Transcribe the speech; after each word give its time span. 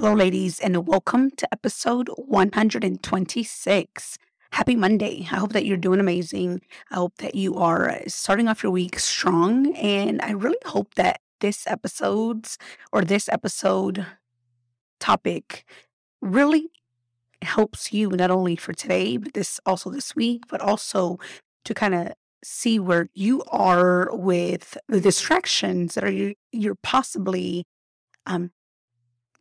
Hello, 0.00 0.14
ladies, 0.14 0.60
and 0.60 0.86
welcome 0.86 1.32
to 1.32 1.52
episode 1.52 2.08
126. 2.14 4.18
Happy 4.52 4.76
Monday. 4.76 5.26
I 5.32 5.34
hope 5.34 5.52
that 5.54 5.66
you're 5.66 5.76
doing 5.76 5.98
amazing. 5.98 6.60
I 6.92 6.94
hope 6.94 7.16
that 7.16 7.34
you 7.34 7.56
are 7.56 7.98
starting 8.06 8.46
off 8.46 8.62
your 8.62 8.70
week 8.70 9.00
strong. 9.00 9.74
And 9.74 10.22
I 10.22 10.30
really 10.30 10.60
hope 10.66 10.94
that 10.94 11.20
this 11.40 11.66
episode's 11.66 12.58
or 12.92 13.02
this 13.02 13.28
episode 13.28 14.06
topic 15.00 15.64
really 16.22 16.68
helps 17.42 17.92
you 17.92 18.10
not 18.10 18.30
only 18.30 18.54
for 18.54 18.72
today, 18.72 19.16
but 19.16 19.34
this 19.34 19.58
also 19.66 19.90
this 19.90 20.14
week, 20.14 20.44
but 20.48 20.60
also 20.60 21.18
to 21.64 21.74
kind 21.74 21.96
of 21.96 22.12
see 22.44 22.78
where 22.78 23.08
you 23.14 23.42
are 23.48 24.10
with 24.12 24.78
the 24.86 25.00
distractions 25.00 25.96
that 25.96 26.04
are 26.04 26.12
you, 26.12 26.36
you're 26.52 26.78
possibly 26.84 27.66
um, 28.26 28.52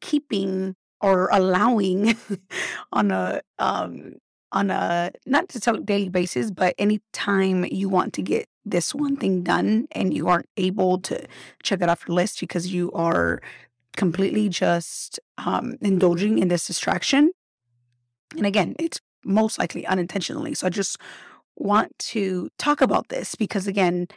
keeping 0.02 0.76
or 1.02 1.30
allowing 1.32 2.18
on 2.92 3.12
a 3.12 3.42
um 3.60 4.16
on 4.52 4.72
a 4.72 5.12
not 5.26 5.44
necessarily 5.44 5.84
daily 5.84 6.10
basis, 6.10 6.52
but 6.52 6.74
anytime 6.78 7.66
you 7.66 7.90
want 7.90 8.14
to 8.14 8.22
get 8.22 8.48
this 8.66 8.94
one 8.94 9.16
thing 9.16 9.44
done 9.44 9.88
and 9.92 10.14
you 10.14 10.28
aren't 10.28 10.50
able 10.58 11.00
to 11.00 11.26
check 11.64 11.82
it 11.82 11.90
off 11.90 12.06
your 12.08 12.16
list 12.16 12.40
because 12.40 12.74
you 12.74 12.92
are 12.94 13.42
completely 13.96 14.48
just 14.48 15.20
um, 15.38 15.76
indulging 15.82 16.40
in 16.40 16.48
this 16.48 16.68
distraction. 16.68 17.32
And 18.36 18.46
again, 18.46 18.76
it's 18.80 19.00
most 19.26 19.58
likely 19.58 19.86
unintentionally. 19.86 20.54
So 20.54 20.68
I 20.68 20.70
just 20.70 20.98
want 21.56 21.98
to 22.00 22.50
talk 22.58 22.82
about 22.82 23.10
this 23.10 23.36
because, 23.36 23.68
again, 23.68 24.08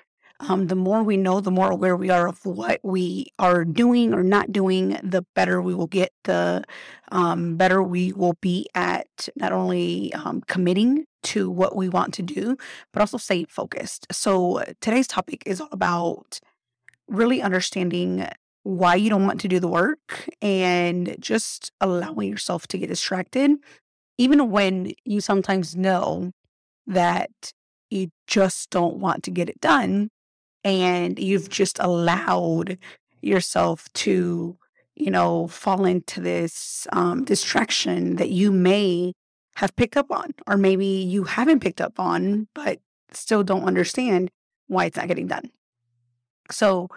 um, 0.49 0.69
the 0.69 0.75
more 0.75 1.03
we 1.03 1.17
know, 1.17 1.41
the 1.41 1.51
more 1.51 1.71
aware 1.71 1.97
we 1.97 2.09
are 2.09 2.27
of 2.27 2.45
what 2.47 2.81
we 2.83 3.27
are 3.39 3.65
doing 3.65 4.15
or 4.15 4.23
not 4.23 4.53
doing, 4.53 4.99
the 5.03 5.25
better 5.35 5.61
we 5.61 5.75
will 5.75 5.87
get, 5.87 6.13
the 6.25 6.65
um, 7.13 7.57
better 7.57 7.83
we 7.83 8.13
will 8.13 8.35
be 8.41 8.67
at 8.75 9.29
not 9.37 9.53
only 9.53 10.13
um, 10.15 10.41
committing 10.47 11.05
to 11.23 11.51
what 11.51 11.77
we 11.77 11.91
want 11.91 12.15
to 12.15 12.23
do, 12.23 12.57
but 12.93 13.01
also 13.01 13.19
staying 13.19 13.47
focused. 13.51 14.07
So 14.11 14.65
today's 14.81 15.07
topic 15.07 15.43
is 15.45 15.61
all 15.61 15.69
about 15.73 16.41
really 17.07 17.43
understanding 17.43 18.27
why 18.63 18.95
you 18.95 19.11
don't 19.11 19.27
want 19.27 19.41
to 19.43 19.49
do 19.49 19.61
the 19.61 19.69
work 19.69 20.29
and 20.41 21.17
just 21.21 21.71
allowing 21.81 22.31
yourself 22.31 22.67
to 22.69 22.79
get 22.79 22.89
distracted, 22.89 23.53
even 24.17 24.51
when 24.51 24.93
you 25.05 25.21
sometimes 25.21 25.77
know 25.77 26.31
that 26.87 27.31
you 27.91 28.09
just 28.27 28.71
don't 28.71 28.97
want 28.97 29.23
to 29.25 29.31
get 29.31 29.49
it 29.49 29.61
done 29.61 30.09
and 30.65 31.19
you've 31.19 31.49
just 31.49 31.79
allowed 31.81 32.79
yourself 33.23 33.93
to 33.93 34.57
you 34.97 35.11
know 35.11 35.47
fall 35.49 35.85
into 35.85 36.21
this 36.21 36.87
um, 36.93 37.25
distraction 37.25 38.17
that 38.17 38.31
you 38.31 38.53
may 38.53 39.13
have 39.57 39.75
picked 39.77 39.97
up 39.97 40.11
on 40.11 40.33
or 40.47 40.57
maybe 40.57 40.87
you 40.87 41.25
haven't 41.25 41.61
picked 41.61 41.81
up 41.81 41.99
on 41.99 42.49
but 42.55 42.81
still 43.13 43.43
don't 43.43 43.65
understand 43.65 44.31
why 44.69 44.85
it's 44.85 44.97
not 44.97 45.09
getting 45.09 45.27
done. 45.27 45.51
So 46.51 46.89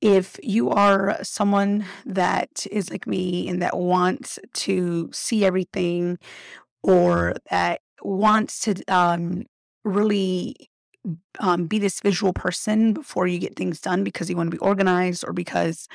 if 0.00 0.38
you 0.42 0.70
are 0.70 1.18
someone 1.22 1.84
that 2.04 2.66
is 2.70 2.90
like 2.90 3.06
me 3.06 3.48
and 3.48 3.62
that 3.62 3.76
wants 3.76 4.38
to 4.52 5.10
see 5.12 5.44
everything 5.44 6.18
or 6.82 7.34
that 7.50 7.80
wants 8.02 8.60
to 8.60 8.82
um, 8.88 9.44
really 9.84 10.70
um, 11.38 11.66
be 11.66 11.78
this 11.78 12.00
visual 12.00 12.32
person 12.32 12.92
before 12.92 13.26
you 13.26 13.38
get 13.38 13.56
things 13.56 13.80
done 13.80 14.04
because 14.04 14.30
you 14.30 14.36
want 14.36 14.50
to 14.50 14.56
be 14.56 14.60
organized 14.60 15.24
or 15.26 15.32
because 15.32 15.88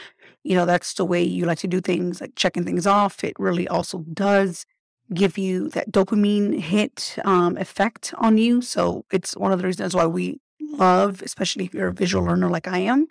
you 0.44 0.56
know 0.56 0.66
that's 0.66 0.94
the 0.94 1.06
way 1.06 1.24
you 1.24 1.46
like 1.46 1.60
to 1.60 1.68
do 1.68 1.82
things 1.82 2.22
like 2.22 2.36
checking 2.36 2.64
things 2.66 2.86
off. 2.88 3.24
It 3.24 3.36
really 3.40 3.68
also 3.68 4.00
does 4.14 4.66
give 5.14 5.38
you 5.38 5.70
that 5.70 5.92
dopamine 5.92 6.60
hit 6.60 7.18
um, 7.26 7.58
effect 7.58 8.14
on 8.18 8.38
you. 8.38 8.62
So 8.62 9.06
it's 9.12 9.36
one 9.36 9.52
of 9.52 9.60
the 9.60 9.66
reasons 9.66 9.96
why 9.96 10.06
we 10.06 10.40
love 10.72 11.22
especially 11.24 11.66
if 11.66 11.74
you're 11.74 11.88
a 11.88 11.94
visual 11.94 12.24
learner 12.24 12.50
like 12.50 12.68
i 12.68 12.78
am 12.78 13.08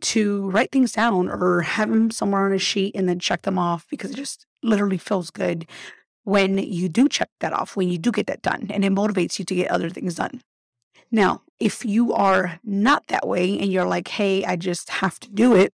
to 0.00 0.48
write 0.50 0.70
things 0.70 0.92
down 0.92 1.28
or 1.28 1.62
have 1.62 1.88
them 1.88 2.10
somewhere 2.10 2.46
on 2.46 2.52
a 2.52 2.58
sheet 2.58 2.94
and 2.94 3.08
then 3.08 3.18
check 3.18 3.42
them 3.42 3.58
off 3.58 3.86
because 3.90 4.10
it 4.10 4.16
just 4.16 4.46
literally 4.62 4.98
feels 4.98 5.30
good 5.30 5.66
when 6.24 6.58
you 6.58 6.88
do 6.88 7.08
check 7.08 7.30
that 7.40 7.52
off 7.52 7.76
when 7.76 7.88
you 7.88 7.98
do 7.98 8.12
get 8.12 8.26
that 8.26 8.42
done 8.42 8.66
and 8.70 8.84
it 8.84 8.92
motivates 8.92 9.38
you 9.38 9.44
to 9.44 9.54
get 9.54 9.70
other 9.70 9.88
things 9.88 10.14
done 10.16 10.40
now, 11.10 11.42
if 11.58 11.84
you 11.84 12.12
are 12.12 12.58
not 12.64 13.06
that 13.08 13.26
way 13.26 13.58
and 13.58 13.72
you're 13.72 13.86
like, 13.86 14.08
hey, 14.08 14.44
I 14.44 14.56
just 14.56 14.90
have 14.90 15.18
to 15.20 15.30
do 15.30 15.54
it 15.54 15.72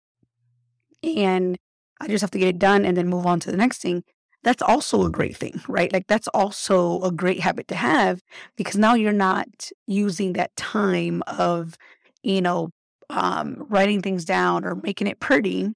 and 1.04 1.58
I 2.02 2.08
just 2.08 2.22
have 2.22 2.32
to 2.32 2.40
get 2.40 2.48
it 2.50 2.60
done 2.60 2.86
and 2.86 2.98
then 2.98 3.08
move 3.08 3.26
on 3.26 3.40
to 3.42 3.52
the 3.52 3.58
next 3.58 3.82
thing, 3.82 4.04
that's 4.44 4.62
also 4.62 5.06
a 5.06 5.10
great 5.10 5.36
thing, 5.36 5.62
right? 5.68 5.92
Like 5.92 6.08
that's 6.08 6.28
also 6.30 7.02
a 7.02 7.12
great 7.12 7.40
habit 7.40 7.68
to 7.70 7.76
have 7.76 8.22
because 8.56 8.78
now 8.78 8.94
you're 8.94 9.12
not 9.12 9.70
using 9.88 10.34
that 10.34 10.56
time 10.56 11.24
of, 11.28 11.78
you 12.24 12.42
know, 12.42 12.70
um, 13.10 13.66
writing 13.70 14.02
things 14.02 14.26
down 14.26 14.66
or 14.66 14.76
making 14.76 15.08
it 15.08 15.20
pretty. 15.20 15.72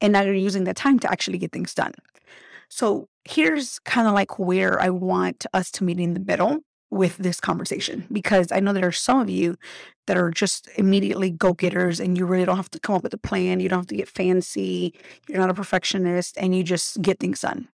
And 0.00 0.12
now 0.12 0.22
you're 0.22 0.34
using 0.34 0.64
that 0.64 0.76
time 0.76 0.98
to 1.00 1.10
actually 1.10 1.38
get 1.38 1.52
things 1.52 1.74
done. 1.74 1.92
So 2.68 3.06
here's 3.24 3.78
kind 3.80 4.06
of 4.06 4.14
like 4.14 4.38
where 4.38 4.80
I 4.80 4.90
want 4.90 5.46
us 5.52 5.70
to 5.72 5.84
meet 5.84 5.98
in 5.98 6.14
the 6.14 6.20
middle 6.20 6.60
with 6.94 7.16
this 7.16 7.40
conversation 7.40 8.06
because 8.12 8.52
I 8.52 8.60
know 8.60 8.72
there 8.72 8.86
are 8.86 8.92
some 8.92 9.18
of 9.18 9.28
you 9.28 9.56
that 10.06 10.16
are 10.16 10.30
just 10.30 10.68
immediately 10.76 11.28
go 11.28 11.52
getters 11.52 11.98
and 11.98 12.16
you 12.16 12.24
really 12.24 12.44
don't 12.44 12.56
have 12.56 12.70
to 12.70 12.78
come 12.80 12.94
up 12.94 13.02
with 13.02 13.12
a 13.12 13.18
plan. 13.18 13.58
You 13.58 13.68
don't 13.68 13.80
have 13.80 13.88
to 13.88 13.96
get 13.96 14.08
fancy. 14.08 14.94
You're 15.28 15.40
not 15.40 15.50
a 15.50 15.54
perfectionist 15.54 16.38
and 16.38 16.54
you 16.54 16.62
just 16.62 17.02
get 17.02 17.18
things 17.18 17.40
done. 17.40 17.68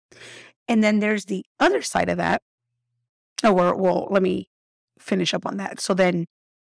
And 0.69 0.85
then 0.85 1.01
there's 1.01 1.25
the 1.25 1.45
other 1.59 1.83
side 1.83 2.09
of 2.09 2.17
that. 2.19 2.43
Oh, 3.43 3.53
well, 3.53 4.07
let 4.11 4.23
me 4.23 4.51
finish 5.01 5.35
up 5.35 5.45
on 5.45 5.57
that. 5.57 5.81
So 5.81 5.95
then 5.95 6.27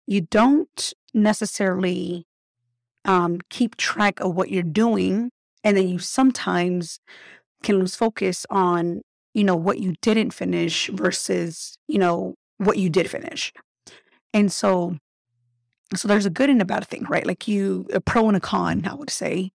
you 0.07 0.21
don't 0.21 0.93
necessarily 1.15 2.27
um, 3.07 3.39
keep 3.49 3.77
track 3.77 4.21
of 4.21 4.35
what 4.35 4.51
you're 4.51 4.63
doing. 4.63 5.31
And 5.63 5.77
then 5.79 5.89
you 5.89 5.99
sometimes 5.99 7.01
can 7.63 7.79
lose 7.79 7.97
focus 7.97 8.45
on 8.51 9.01
you 9.35 9.45
know, 9.45 9.57
what 9.57 9.79
you 9.79 9.95
didn't 10.01 10.31
finish 10.31 10.89
versus, 10.89 11.77
you 11.89 11.99
know, 11.99 12.35
what 12.59 12.79
you 12.79 12.89
did 12.89 13.11
finish. 13.11 13.53
And 14.33 14.51
so, 14.51 14.97
so 15.95 16.09
there's 16.09 16.27
a 16.27 16.31
good 16.31 16.51
and 16.51 16.63
a 16.63 16.65
bad 16.65 16.87
thing, 16.87 17.05
right? 17.09 17.27
Like 17.27 17.47
you, 17.47 17.87
a 17.93 18.01
pro 18.01 18.29
and 18.29 18.37
a 18.37 18.41
con, 18.41 18.87
I 18.87 18.95
would 18.95 19.11
say, 19.11 19.53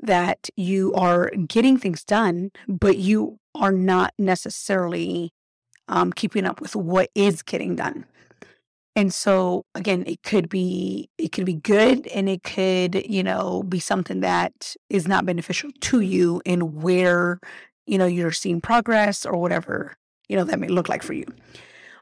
that 0.00 0.50
you 0.56 0.92
are 0.94 1.30
getting 1.48 1.78
things 1.78 2.04
done, 2.04 2.50
but 2.68 2.98
you 2.98 3.38
are 3.54 3.72
not 3.72 4.12
necessarily 4.18 5.32
um, 5.88 6.12
keeping 6.12 6.44
up 6.44 6.60
with 6.60 6.76
what 6.76 7.10
is 7.14 7.42
getting 7.42 7.76
done. 7.76 8.04
And 8.96 9.12
so 9.12 9.64
again, 9.74 10.04
it 10.06 10.22
could 10.22 10.48
be 10.48 11.08
it 11.18 11.32
could 11.32 11.46
be 11.46 11.54
good 11.54 12.06
and 12.08 12.28
it 12.28 12.44
could, 12.44 13.04
you 13.08 13.22
know, 13.24 13.64
be 13.64 13.80
something 13.80 14.20
that 14.20 14.76
is 14.88 15.08
not 15.08 15.26
beneficial 15.26 15.70
to 15.80 16.00
you 16.00 16.40
and 16.46 16.82
where 16.82 17.40
you 17.86 17.98
know, 17.98 18.06
you're 18.06 18.32
seeing 18.32 18.60
progress 18.60 19.26
or 19.26 19.36
whatever, 19.36 19.94
you 20.28 20.36
know, 20.36 20.44
that 20.44 20.58
may 20.58 20.68
look 20.68 20.88
like 20.88 21.02
for 21.02 21.12
you. 21.12 21.26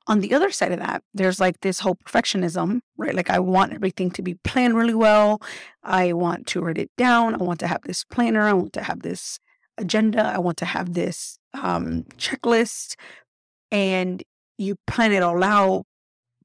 On 0.09 0.21
the 0.21 0.35
other 0.35 0.51
side 0.51 0.73
of 0.73 0.81
that, 0.81 1.03
there's 1.15 1.39
like 1.39 1.61
this 1.61 1.81
whole 1.81 1.95
perfectionism, 1.95 2.81
right? 2.97 3.15
Like 3.15 3.31
I 3.31 3.39
want 3.39 3.73
everything 3.73 4.11
to 4.13 4.23
be 4.23 4.35
planned 4.35 4.77
really 4.77 4.95
well. 4.95 5.41
I 5.83 6.13
want 6.13 6.47
to 6.49 6.61
write 6.61 6.79
it 6.79 6.91
down. 6.97 7.35
I 7.35 7.39
want 7.39 7.61
to 7.61 7.69
have 7.69 7.83
this 7.83 8.05
planner. 8.05 8.43
I 8.43 8.53
want 8.53 8.73
to 8.73 8.83
have 8.83 9.03
this 9.03 9.39
agenda. 9.79 10.25
I 10.25 10.39
want 10.39 10.57
to 10.59 10.65
have 10.65 10.95
this 10.95 11.39
um, 11.55 12.05
checklist. 12.17 12.97
and 13.71 14.23
you 14.59 14.77
plan 14.87 15.13
it 15.13 15.23
all 15.23 15.43
out, 15.43 15.85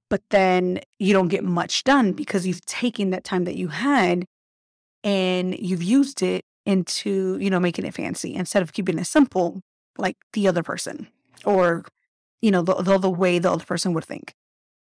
but 0.09 0.21
then 0.29 0.79
you 0.97 1.13
don't 1.13 1.27
get 1.27 1.43
much 1.43 1.83
done 1.83 2.13
because 2.13 2.47
you've 2.47 2.65
taken 2.65 3.09
that 3.11 3.23
time 3.23 3.43
that 3.45 3.55
you 3.55 3.67
had 3.67 4.25
and 5.03 5.57
you've 5.57 5.83
used 5.83 6.21
it 6.23 6.43
into, 6.67 7.37
you 7.39 7.49
know, 7.49 7.59
making 7.59 7.85
it 7.85 7.93
fancy 7.93 8.35
instead 8.35 8.61
of 8.61 8.73
keeping 8.73 8.99
it 8.99 9.05
simple 9.05 9.61
like 9.97 10.17
the 10.33 10.47
other 10.47 10.61
person 10.61 11.07
or, 11.45 11.85
you 12.41 12.51
know, 12.51 12.61
the, 12.61 12.75
the, 12.75 12.97
the 12.97 13.09
way 13.09 13.39
the 13.39 13.51
other 13.51 13.65
person 13.65 13.93
would 13.93 14.05
think. 14.05 14.33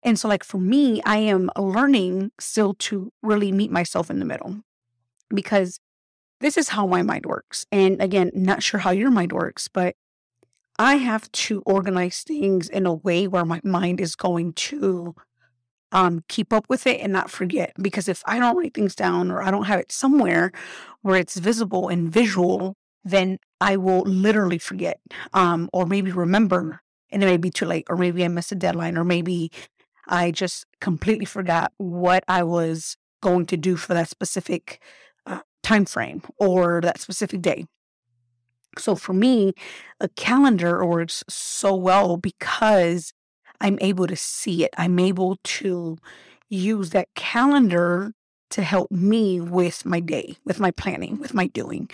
And 0.03 0.19
so, 0.19 0.29
like, 0.29 0.45
for 0.45 0.59
me, 0.59 1.03
I 1.05 1.17
am 1.17 1.51
learning 1.59 2.33
still 2.39 2.75
to 2.75 3.13
really 3.23 3.51
meet 3.51 3.71
myself 3.71 4.11
in 4.11 4.19
the 4.19 4.25
middle 4.25 4.61
because 5.35 5.81
this 6.41 6.57
is 6.57 6.71
how 6.71 6.87
my 6.87 7.03
mind 7.03 7.27
works. 7.27 7.67
And 7.73 8.01
again, 8.01 8.31
not 8.35 8.63
sure 8.63 8.81
how 8.81 8.91
your 8.91 9.11
mind 9.11 9.33
works, 9.33 9.69
but 9.69 9.97
I 10.79 10.97
have 10.97 11.31
to 11.33 11.63
organize 11.67 12.23
things 12.23 12.69
in 12.69 12.87
a 12.87 12.95
way 12.95 13.27
where 13.27 13.45
my 13.45 13.61
mind 13.65 14.01
is 14.01 14.17
going 14.17 14.53
to 14.55 15.15
um, 15.93 16.25
keep 16.29 16.53
up 16.53 16.67
with 16.69 16.87
it 16.87 17.01
and 17.01 17.13
not 17.13 17.31
forget. 17.31 17.73
Because 17.81 18.09
if 18.09 18.23
I 18.27 18.39
don't 18.39 18.57
write 18.57 18.75
things 18.75 18.95
down 18.95 19.31
or 19.31 19.43
I 19.43 19.51
don't 19.51 19.65
have 19.65 19.81
it 19.81 19.93
somewhere 19.93 20.53
where 21.03 21.17
it's 21.17 21.39
visible 21.39 21.89
and 21.89 22.13
visual, 22.13 22.77
then 23.05 23.39
I 23.61 23.77
will 23.77 24.03
literally 24.03 24.59
forget 24.59 25.01
um, 25.33 25.69
or 25.73 25.87
maybe 25.87 26.13
remember 26.13 26.81
and 27.11 27.23
it 27.23 27.27
may 27.27 27.37
be 27.37 27.51
too 27.51 27.67
late 27.67 27.87
or 27.89 27.97
maybe 27.97 28.25
I 28.25 28.29
missed 28.29 28.53
a 28.53 28.55
deadline 28.57 28.97
or 28.97 29.05
maybe 29.05 29.51
I 30.07 30.31
just 30.31 30.67
completely 30.81 31.25
forgot 31.25 31.73
what 31.79 32.25
I 32.29 32.43
was 32.43 32.97
going 33.23 33.47
to 33.47 33.57
do 33.57 33.77
for 33.77 33.95
that 33.95 34.09
specific 34.09 34.83
uh, 35.27 35.41
time 35.63 35.85
frame 35.85 36.23
or 36.39 36.81
that 36.83 37.01
specific 37.01 37.43
day. 37.43 37.67
So 38.79 38.95
for 38.95 39.13
me, 39.13 39.53
a 39.99 40.09
calendar 40.11 40.85
works 40.87 41.25
so 41.29 41.75
well 41.75 42.17
because 42.17 43.13
I'm 43.61 43.79
able 43.81 44.07
to 44.07 44.17
see 44.17 44.65
it. 44.65 44.71
I'm 44.77 44.99
able 44.99 45.39
to 45.43 45.99
use 46.49 46.91
that 46.91 47.09
calendar 47.15 48.13
to 48.51 48.63
help 48.63 48.91
me 48.91 49.41
with 49.41 49.87
my 49.87 50.01
day, 50.01 50.37
with 50.45 50.59
my 50.59 50.73
planning, 50.73 51.19
with 51.21 51.35
my 51.35 51.47
doing, 51.47 51.89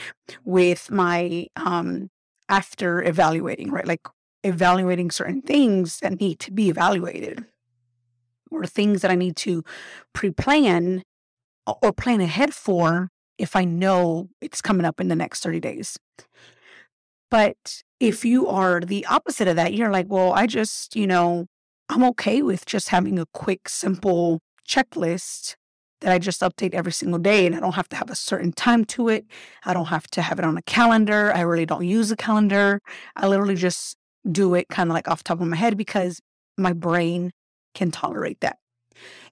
with 0.44 0.90
my 0.90 1.46
um 1.56 2.10
after 2.48 3.02
evaluating, 3.02 3.70
right? 3.70 3.86
Like 3.86 4.06
evaluating 4.44 5.10
certain 5.10 5.42
things 5.42 5.98
that 6.00 6.20
need 6.20 6.38
to 6.40 6.52
be 6.52 6.68
evaluated 6.68 7.44
or 8.50 8.64
things 8.64 9.02
that 9.02 9.10
I 9.10 9.16
need 9.16 9.36
to 9.38 9.64
pre-plan 10.12 11.02
or 11.66 11.92
plan 11.92 12.20
ahead 12.20 12.54
for 12.54 13.10
if 13.38 13.56
I 13.56 13.64
know 13.64 14.28
it's 14.40 14.62
coming 14.62 14.86
up 14.86 15.00
in 15.00 15.08
the 15.08 15.16
next 15.16 15.42
30 15.42 15.60
days. 15.60 15.98
But 17.30 17.82
if 17.98 18.24
you 18.24 18.46
are 18.46 18.80
the 18.80 19.04
opposite 19.06 19.48
of 19.48 19.56
that, 19.56 19.74
you're 19.74 19.90
like, 19.90 20.06
well, 20.08 20.32
I 20.32 20.46
just, 20.46 20.94
you 20.94 21.06
know, 21.06 21.46
I'm 21.88 22.04
okay 22.04 22.42
with 22.42 22.66
just 22.66 22.88
having 22.88 23.18
a 23.18 23.26
quick, 23.26 23.68
simple 23.68 24.40
checklist 24.68 25.54
that 26.00 26.12
I 26.12 26.18
just 26.18 26.40
update 26.42 26.74
every 26.74 26.92
single 26.92 27.18
day 27.18 27.46
and 27.46 27.54
I 27.54 27.60
don't 27.60 27.74
have 27.74 27.88
to 27.90 27.96
have 27.96 28.10
a 28.10 28.14
certain 28.14 28.52
time 28.52 28.84
to 28.86 29.08
it. 29.08 29.24
I 29.64 29.72
don't 29.72 29.86
have 29.86 30.06
to 30.08 30.22
have 30.22 30.38
it 30.38 30.44
on 30.44 30.58
a 30.58 30.62
calendar. 30.62 31.32
I 31.34 31.40
really 31.40 31.66
don't 31.66 31.86
use 31.86 32.10
a 32.10 32.16
calendar. 32.16 32.80
I 33.14 33.26
literally 33.26 33.54
just 33.54 33.96
do 34.30 34.54
it 34.54 34.68
kind 34.68 34.90
of 34.90 34.94
like 34.94 35.08
off 35.08 35.22
top 35.22 35.40
of 35.40 35.46
my 35.46 35.56
head 35.56 35.76
because 35.76 36.20
my 36.58 36.72
brain 36.72 37.32
can 37.74 37.90
tolerate 37.90 38.40
that. 38.40 38.58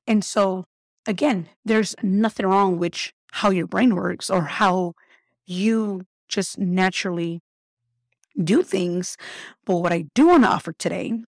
And 0.07 0.25
so 0.25 0.65
again, 1.07 1.49
there's 1.65 1.95
nothing 2.03 2.47
wrong 2.47 2.79
with 2.79 3.13
how 3.33 3.51
your 3.51 3.67
brain 3.67 3.95
works 3.95 4.31
or 4.31 4.43
how 4.43 4.95
you 5.45 6.03
just 6.29 6.59
naturally 6.59 7.41
do 8.43 8.63
things. 8.63 9.17
But 9.65 9.77
what 9.77 9.93
I 9.93 10.07
do 10.15 10.29
want 10.29 10.45
to 10.45 10.49
offer 10.49 10.73
today 10.73 11.25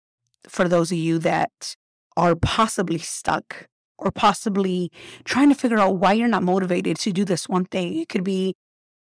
for 0.48 0.68
those 0.68 0.92
of 0.92 0.98
you 0.98 1.20
that 1.20 1.76
are 2.18 2.36
possibly 2.36 2.98
stuck 2.98 3.68
or 4.02 4.12
possibly 4.12 4.92
trying 5.24 5.50
to 5.50 5.56
figure 5.56 5.80
out 5.80 5.98
why 5.98 6.14
you're 6.14 6.28
not 6.28 6.44
motivated 6.44 6.98
to 6.98 7.14
do 7.14 7.24
this 7.24 7.48
one 7.48 7.66
thing. 7.66 7.98
It 7.98 8.10
could 8.10 8.24
be 8.24 8.56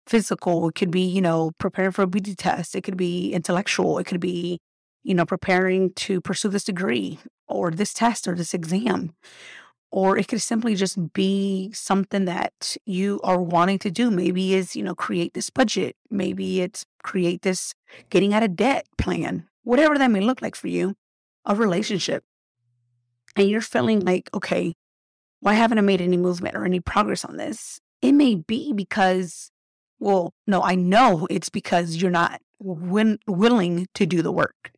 physical, 0.07 0.69
it 0.69 0.75
could 0.75 0.91
be, 0.91 1.01
you 1.01 1.21
know, 1.21 1.51
preparing 1.59 1.91
for 1.91 2.03
a 2.03 2.07
PT 2.07 2.37
test, 2.37 2.75
it 2.75 2.83
could 2.83 2.97
be 2.97 3.33
intellectual, 3.33 3.99
it 3.99 4.05
could 4.05 4.19
be, 4.19 4.59
you 5.03 5.13
know, 5.13 5.25
preparing 5.25 5.93
to 5.93 6.19
pursue 6.21 6.49
this 6.49 6.63
degree 6.63 7.19
or 7.47 7.71
this 7.71 7.93
test 7.93 8.27
or 8.27 8.35
this 8.35 8.53
exam. 8.53 9.13
Or 9.89 10.17
it 10.17 10.27
could 10.27 10.41
simply 10.41 10.75
just 10.75 11.13
be 11.13 11.71
something 11.73 12.25
that 12.25 12.75
you 12.85 13.21
are 13.23 13.41
wanting 13.41 13.79
to 13.79 13.91
do. 13.91 14.11
Maybe 14.11 14.53
is, 14.53 14.75
you 14.75 14.83
know, 14.83 14.93
create 14.93 15.33
this 15.33 15.49
budget. 15.49 15.95
Maybe 16.09 16.59
it's 16.59 16.85
create 17.03 17.43
this 17.43 17.73
getting 18.09 18.33
out 18.33 18.43
of 18.43 18.57
debt 18.57 18.85
plan, 18.97 19.47
whatever 19.63 19.97
that 19.97 20.11
may 20.11 20.19
look 20.19 20.41
like 20.41 20.55
for 20.55 20.67
you 20.67 20.95
a 21.47 21.55
relationship 21.55 22.23
and 23.35 23.49
you're 23.49 23.61
feeling 23.61 24.01
like, 24.01 24.29
okay, 24.33 24.73
why 25.39 25.53
haven't 25.53 25.77
I 25.77 25.81
made 25.81 26.01
any 26.01 26.17
movement 26.17 26.55
or 26.55 26.65
any 26.65 26.79
progress 26.79 27.23
on 27.23 27.37
this? 27.37 27.79
It 28.01 28.11
may 28.11 28.35
be 28.35 28.73
because, 28.73 29.51
well, 29.99 30.33
no, 30.45 30.61
I 30.61 30.75
know 30.75 31.27
it's 31.29 31.49
because 31.49 31.95
you're 31.95 32.11
not 32.11 32.41
win- 32.59 33.19
willing 33.27 33.87
to 33.95 34.05
do 34.05 34.21
the 34.21 34.31
work. 34.31 34.71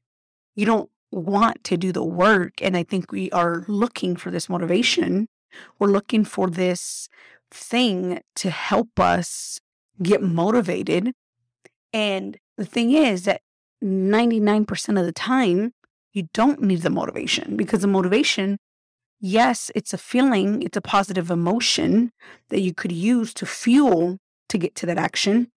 You 0.55 0.65
don't 0.65 0.89
want 1.11 1.63
to 1.65 1.77
do 1.77 1.91
the 1.91 2.03
work. 2.03 2.53
And 2.61 2.77
I 2.77 2.83
think 2.83 3.11
we 3.11 3.31
are 3.31 3.65
looking 3.67 4.15
for 4.15 4.31
this 4.31 4.49
motivation. 4.49 5.27
We're 5.79 5.87
looking 5.87 6.25
for 6.25 6.49
this 6.49 7.09
thing 7.51 8.21
to 8.35 8.49
help 8.49 8.99
us 8.99 9.59
get 10.01 10.21
motivated. 10.21 11.13
And 11.93 12.37
the 12.57 12.65
thing 12.65 12.91
is 12.91 13.23
that 13.23 13.41
99% 13.83 14.99
of 14.99 15.05
the 15.05 15.11
time, 15.11 15.73
you 16.13 16.27
don't 16.33 16.61
need 16.61 16.81
the 16.81 16.89
motivation 16.89 17.55
because 17.55 17.81
the 17.81 17.87
motivation, 17.87 18.57
yes, 19.19 19.71
it's 19.75 19.93
a 19.93 19.97
feeling, 19.97 20.63
it's 20.63 20.77
a 20.77 20.81
positive 20.81 21.29
emotion 21.29 22.11
that 22.49 22.61
you 22.61 22.73
could 22.73 22.91
use 22.91 23.33
to 23.35 23.45
fuel 23.45 24.17
to 24.49 24.57
get 24.57 24.75
to 24.75 24.85
that 24.85 24.97
action. 24.97 25.51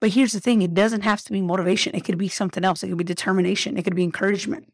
But 0.00 0.10
here's 0.10 0.32
the 0.32 0.40
thing 0.40 0.62
it 0.62 0.74
doesn't 0.74 1.02
have 1.02 1.22
to 1.22 1.32
be 1.32 1.40
motivation. 1.40 1.94
It 1.94 2.04
could 2.04 2.18
be 2.18 2.28
something 2.28 2.64
else. 2.64 2.82
It 2.82 2.88
could 2.88 2.98
be 2.98 3.04
determination. 3.04 3.76
It 3.76 3.82
could 3.82 3.96
be 3.96 4.04
encouragement. 4.04 4.72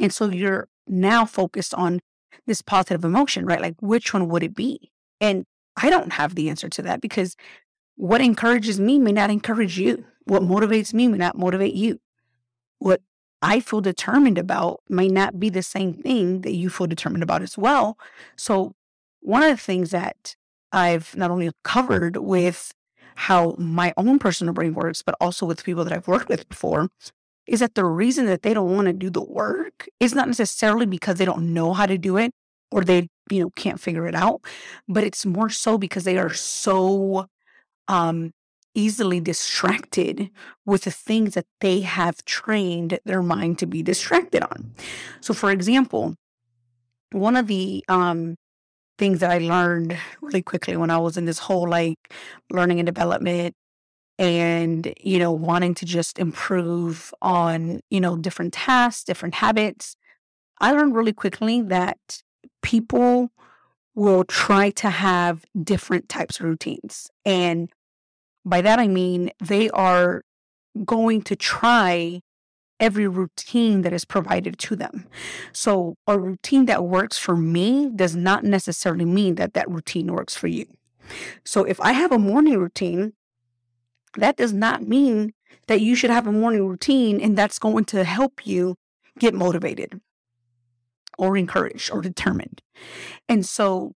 And 0.00 0.12
so 0.12 0.28
you're 0.28 0.68
now 0.86 1.24
focused 1.24 1.74
on 1.74 2.00
this 2.46 2.62
positive 2.62 3.04
emotion, 3.04 3.46
right? 3.46 3.60
Like, 3.60 3.76
which 3.80 4.12
one 4.12 4.28
would 4.28 4.42
it 4.42 4.54
be? 4.54 4.90
And 5.20 5.44
I 5.76 5.90
don't 5.90 6.12
have 6.12 6.34
the 6.34 6.48
answer 6.48 6.68
to 6.68 6.82
that 6.82 7.00
because 7.00 7.36
what 7.96 8.20
encourages 8.20 8.78
me 8.78 8.98
may 8.98 9.12
not 9.12 9.30
encourage 9.30 9.78
you. 9.78 10.04
What 10.24 10.42
motivates 10.42 10.92
me 10.92 11.08
may 11.08 11.18
not 11.18 11.38
motivate 11.38 11.74
you. 11.74 12.00
What 12.78 13.00
I 13.42 13.60
feel 13.60 13.80
determined 13.80 14.38
about 14.38 14.80
may 14.88 15.08
not 15.08 15.38
be 15.38 15.50
the 15.50 15.62
same 15.62 15.94
thing 15.94 16.40
that 16.42 16.54
you 16.54 16.70
feel 16.70 16.86
determined 16.86 17.22
about 17.22 17.42
as 17.42 17.56
well. 17.58 17.98
So, 18.36 18.74
one 19.20 19.42
of 19.42 19.50
the 19.50 19.56
things 19.62 19.90
that 19.90 20.36
I've 20.72 21.16
not 21.16 21.30
only 21.30 21.50
covered 21.64 22.16
with 22.18 22.72
how 23.16 23.54
my 23.58 23.92
own 23.96 24.18
personal 24.18 24.54
brain 24.54 24.74
works, 24.74 25.02
but 25.02 25.16
also 25.20 25.46
with 25.46 25.64
people 25.64 25.84
that 25.84 25.92
I've 25.92 26.08
worked 26.08 26.28
with 26.28 26.48
before, 26.48 26.88
is 27.46 27.60
that 27.60 27.74
the 27.74 27.84
reason 27.84 28.26
that 28.26 28.42
they 28.42 28.54
don't 28.54 28.74
want 28.74 28.86
to 28.86 28.92
do 28.92 29.10
the 29.10 29.22
work 29.22 29.88
is 30.00 30.14
not 30.14 30.28
necessarily 30.28 30.86
because 30.86 31.16
they 31.18 31.24
don't 31.24 31.54
know 31.54 31.72
how 31.72 31.86
to 31.86 31.98
do 31.98 32.16
it 32.16 32.32
or 32.70 32.84
they, 32.84 33.08
you 33.30 33.42
know, 33.42 33.50
can't 33.56 33.80
figure 33.80 34.06
it 34.06 34.14
out, 34.14 34.40
but 34.88 35.04
it's 35.04 35.24
more 35.24 35.48
so 35.50 35.78
because 35.78 36.04
they 36.04 36.18
are 36.18 36.32
so 36.34 37.26
um 37.88 38.32
easily 38.76 39.18
distracted 39.18 40.30
with 40.64 40.84
the 40.84 40.90
things 40.90 41.34
that 41.34 41.46
they 41.60 41.80
have 41.80 42.24
trained 42.24 42.98
their 43.04 43.22
mind 43.22 43.58
to 43.58 43.66
be 43.66 43.82
distracted 43.82 44.42
on. 44.42 44.72
So, 45.20 45.34
for 45.34 45.50
example, 45.50 46.14
one 47.12 47.36
of 47.36 47.46
the 47.46 47.84
um, 47.88 48.36
things 48.98 49.20
that 49.20 49.30
I 49.30 49.38
learned 49.38 49.96
really 50.20 50.42
quickly 50.42 50.76
when 50.76 50.90
I 50.90 50.98
was 50.98 51.16
in 51.16 51.24
this 51.24 51.38
whole 51.38 51.68
like 51.68 52.12
learning 52.50 52.78
and 52.78 52.86
development 52.86 53.54
and, 54.18 54.92
you 55.00 55.18
know, 55.18 55.32
wanting 55.32 55.74
to 55.76 55.86
just 55.86 56.18
improve 56.18 57.12
on, 57.20 57.80
you 57.90 58.00
know, 58.00 58.16
different 58.16 58.52
tasks, 58.52 59.04
different 59.04 59.36
habits, 59.36 59.96
I 60.60 60.72
learned 60.72 60.94
really 60.94 61.12
quickly 61.12 61.62
that 61.62 62.22
people 62.62 63.30
will 63.94 64.24
try 64.24 64.70
to 64.70 64.90
have 64.90 65.44
different 65.62 66.08
types 66.08 66.38
of 66.38 66.46
routines. 66.46 67.10
And 67.24 67.70
by 68.46 68.62
that, 68.62 68.78
I 68.78 68.88
mean 68.88 69.30
they 69.40 69.68
are 69.70 70.22
going 70.84 71.22
to 71.22 71.36
try 71.36 72.20
every 72.78 73.08
routine 73.08 73.82
that 73.82 73.92
is 73.92 74.04
provided 74.04 74.58
to 74.58 74.76
them. 74.76 75.06
So, 75.52 75.96
a 76.06 76.18
routine 76.18 76.66
that 76.66 76.84
works 76.84 77.18
for 77.18 77.36
me 77.36 77.90
does 77.94 78.14
not 78.14 78.44
necessarily 78.44 79.04
mean 79.04 79.34
that 79.36 79.54
that 79.54 79.70
routine 79.70 80.12
works 80.12 80.36
for 80.36 80.46
you. 80.46 80.66
So, 81.44 81.64
if 81.64 81.80
I 81.80 81.92
have 81.92 82.12
a 82.12 82.18
morning 82.18 82.58
routine, 82.58 83.14
that 84.16 84.36
does 84.36 84.52
not 84.52 84.86
mean 84.86 85.32
that 85.66 85.80
you 85.80 85.94
should 85.94 86.10
have 86.10 86.26
a 86.26 86.32
morning 86.32 86.66
routine 86.66 87.20
and 87.20 87.36
that's 87.36 87.58
going 87.58 87.84
to 87.86 88.04
help 88.04 88.46
you 88.46 88.76
get 89.18 89.34
motivated 89.34 90.00
or 91.18 91.36
encouraged 91.36 91.90
or 91.90 92.00
determined. 92.00 92.62
And 93.28 93.44
so, 93.44 93.94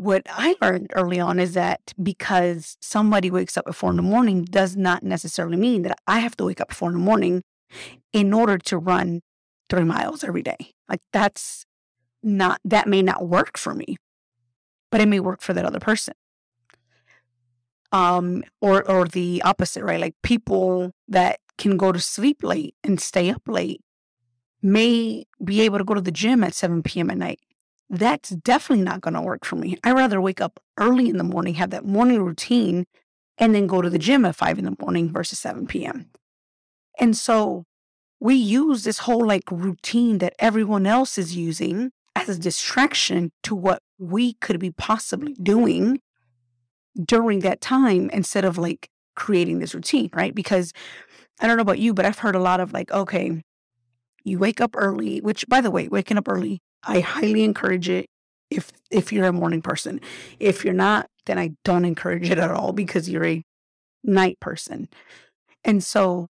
what 0.00 0.22
I 0.30 0.56
learned 0.62 0.92
early 0.94 1.20
on 1.20 1.38
is 1.38 1.52
that 1.54 1.92
because 2.02 2.78
somebody 2.80 3.30
wakes 3.30 3.58
up 3.58 3.68
at 3.68 3.74
four 3.74 3.90
in 3.90 3.96
the 3.96 4.02
morning 4.02 4.44
does 4.44 4.74
not 4.74 5.02
necessarily 5.02 5.58
mean 5.58 5.82
that 5.82 5.98
I 6.06 6.20
have 6.20 6.36
to 6.38 6.44
wake 6.44 6.60
up 6.60 6.70
at 6.70 6.76
four 6.76 6.88
in 6.88 6.94
the 6.94 7.04
morning 7.04 7.42
in 8.12 8.32
order 8.32 8.56
to 8.56 8.78
run 8.78 9.20
three 9.68 9.84
miles 9.84 10.24
every 10.24 10.42
day. 10.42 10.72
Like 10.88 11.02
that's 11.12 11.66
not, 12.22 12.60
that 12.64 12.88
may 12.88 13.02
not 13.02 13.28
work 13.28 13.58
for 13.58 13.74
me, 13.74 13.98
but 14.90 15.02
it 15.02 15.06
may 15.06 15.20
work 15.20 15.42
for 15.42 15.52
that 15.52 15.66
other 15.66 15.80
person. 15.80 16.14
Um, 17.92 18.44
or, 18.62 18.88
or 18.88 19.04
the 19.04 19.42
opposite, 19.44 19.84
right? 19.84 20.00
Like 20.00 20.14
people 20.22 20.92
that 21.08 21.40
can 21.58 21.76
go 21.76 21.92
to 21.92 22.00
sleep 22.00 22.42
late 22.42 22.74
and 22.82 22.98
stay 23.00 23.28
up 23.28 23.42
late 23.46 23.82
may 24.62 25.26
be 25.44 25.60
able 25.60 25.76
to 25.76 25.84
go 25.84 25.94
to 25.94 26.00
the 26.00 26.10
gym 26.10 26.42
at 26.42 26.54
7 26.54 26.82
p.m. 26.82 27.10
at 27.10 27.18
night. 27.18 27.40
That's 27.90 28.30
definitely 28.30 28.84
not 28.84 29.00
going 29.00 29.14
to 29.14 29.20
work 29.20 29.44
for 29.44 29.56
me. 29.56 29.76
I 29.82 29.90
rather 29.90 30.20
wake 30.20 30.40
up 30.40 30.60
early 30.78 31.08
in 31.08 31.18
the 31.18 31.24
morning, 31.24 31.54
have 31.54 31.70
that 31.70 31.84
morning 31.84 32.22
routine, 32.22 32.86
and 33.36 33.52
then 33.52 33.66
go 33.66 33.82
to 33.82 33.90
the 33.90 33.98
gym 33.98 34.24
at 34.24 34.36
5 34.36 34.60
in 34.60 34.64
the 34.64 34.76
morning 34.80 35.12
versus 35.12 35.40
7 35.40 35.66
p.m. 35.66 36.08
And 37.00 37.16
so 37.16 37.64
we 38.20 38.36
use 38.36 38.84
this 38.84 39.00
whole 39.00 39.26
like 39.26 39.50
routine 39.50 40.18
that 40.18 40.34
everyone 40.38 40.86
else 40.86 41.18
is 41.18 41.36
using 41.36 41.90
as 42.14 42.28
a 42.28 42.38
distraction 42.38 43.32
to 43.42 43.56
what 43.56 43.82
we 43.98 44.34
could 44.34 44.60
be 44.60 44.70
possibly 44.70 45.34
doing 45.42 46.00
during 47.04 47.40
that 47.40 47.60
time 47.60 48.08
instead 48.12 48.44
of 48.44 48.56
like 48.56 48.88
creating 49.16 49.58
this 49.58 49.74
routine, 49.74 50.10
right? 50.12 50.34
Because 50.34 50.72
I 51.40 51.46
don't 51.46 51.56
know 51.56 51.62
about 51.62 51.78
you, 51.78 51.92
but 51.92 52.04
I've 52.04 52.18
heard 52.18 52.36
a 52.36 52.40
lot 52.40 52.60
of 52.60 52.72
like, 52.72 52.92
okay, 52.92 53.42
you 54.22 54.38
wake 54.38 54.60
up 54.60 54.74
early, 54.76 55.20
which 55.20 55.48
by 55.48 55.60
the 55.60 55.70
way, 55.70 55.88
waking 55.88 56.18
up 56.18 56.28
early, 56.28 56.60
I 56.82 57.00
highly 57.00 57.44
encourage 57.44 57.88
it 57.88 58.06
if 58.50 58.72
if 58.90 59.12
you're 59.12 59.26
a 59.26 59.32
morning 59.32 59.62
person. 59.62 60.00
If 60.38 60.64
you're 60.64 60.74
not, 60.74 61.08
then 61.26 61.38
I 61.38 61.52
don't 61.64 61.84
encourage 61.84 62.30
it 62.30 62.38
at 62.38 62.50
all 62.50 62.72
because 62.72 63.08
you're 63.08 63.26
a 63.26 63.44
night 64.02 64.40
person. 64.40 64.88
And 65.64 65.84
so 65.84 66.28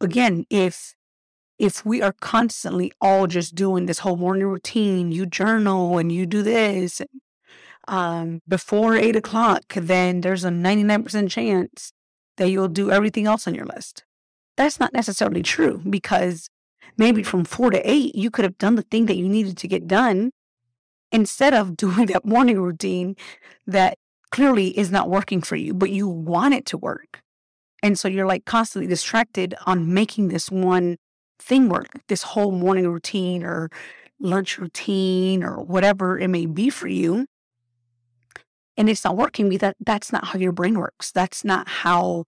again, 0.00 0.44
if 0.50 0.94
if 1.58 1.84
we 1.84 2.00
are 2.00 2.14
constantly 2.20 2.92
all 3.00 3.26
just 3.26 3.54
doing 3.54 3.86
this 3.86 3.98
whole 4.00 4.16
morning 4.16 4.46
routine, 4.46 5.12
you 5.12 5.26
journal 5.26 5.98
and 5.98 6.10
you 6.10 6.24
do 6.24 6.42
this 6.42 7.02
um, 7.86 8.40
before 8.48 8.96
eight 8.96 9.16
o'clock, 9.16 9.64
then 9.74 10.22
there's 10.22 10.44
a 10.44 10.48
99% 10.48 11.28
chance 11.28 11.92
that 12.38 12.48
you'll 12.48 12.68
do 12.68 12.90
everything 12.90 13.26
else 13.26 13.46
on 13.46 13.54
your 13.54 13.66
list. 13.66 14.04
That's 14.56 14.80
not 14.80 14.94
necessarily 14.94 15.42
true 15.42 15.82
because 15.88 16.48
maybe 16.96 17.22
from 17.22 17.44
four 17.44 17.70
to 17.70 17.90
eight, 17.90 18.14
you 18.14 18.30
could 18.30 18.44
have 18.44 18.58
done 18.58 18.74
the 18.74 18.82
thing 18.82 19.06
that 19.06 19.16
you 19.16 19.28
needed 19.28 19.56
to 19.58 19.68
get 19.68 19.86
done 19.86 20.30
instead 21.12 21.54
of 21.54 21.76
doing 21.76 22.06
that 22.06 22.24
morning 22.24 22.60
routine 22.60 23.16
that 23.66 23.98
clearly 24.30 24.76
is 24.78 24.90
not 24.90 25.10
working 25.10 25.40
for 25.40 25.56
you, 25.56 25.74
but 25.74 25.90
you 25.90 26.08
want 26.08 26.54
it 26.54 26.66
to 26.66 26.78
work. 26.78 27.22
And 27.82 27.98
so 27.98 28.08
you're 28.08 28.26
like 28.26 28.44
constantly 28.44 28.86
distracted 28.86 29.54
on 29.66 29.92
making 29.92 30.28
this 30.28 30.50
one 30.50 30.96
thing 31.38 31.68
work, 31.68 31.88
this 32.08 32.22
whole 32.22 32.52
morning 32.52 32.86
routine 32.86 33.42
or 33.42 33.70
lunch 34.20 34.58
routine 34.58 35.42
or 35.42 35.62
whatever 35.62 36.18
it 36.18 36.28
may 36.28 36.46
be 36.46 36.70
for 36.70 36.88
you. 36.88 37.26
And 38.76 38.88
it's 38.88 39.04
not 39.04 39.16
working 39.16 39.48
that, 39.58 39.76
that's 39.80 40.12
not 40.12 40.26
how 40.26 40.38
your 40.38 40.52
brain 40.52 40.78
works. 40.78 41.10
That's 41.10 41.44
not 41.44 41.68
how 41.68 42.24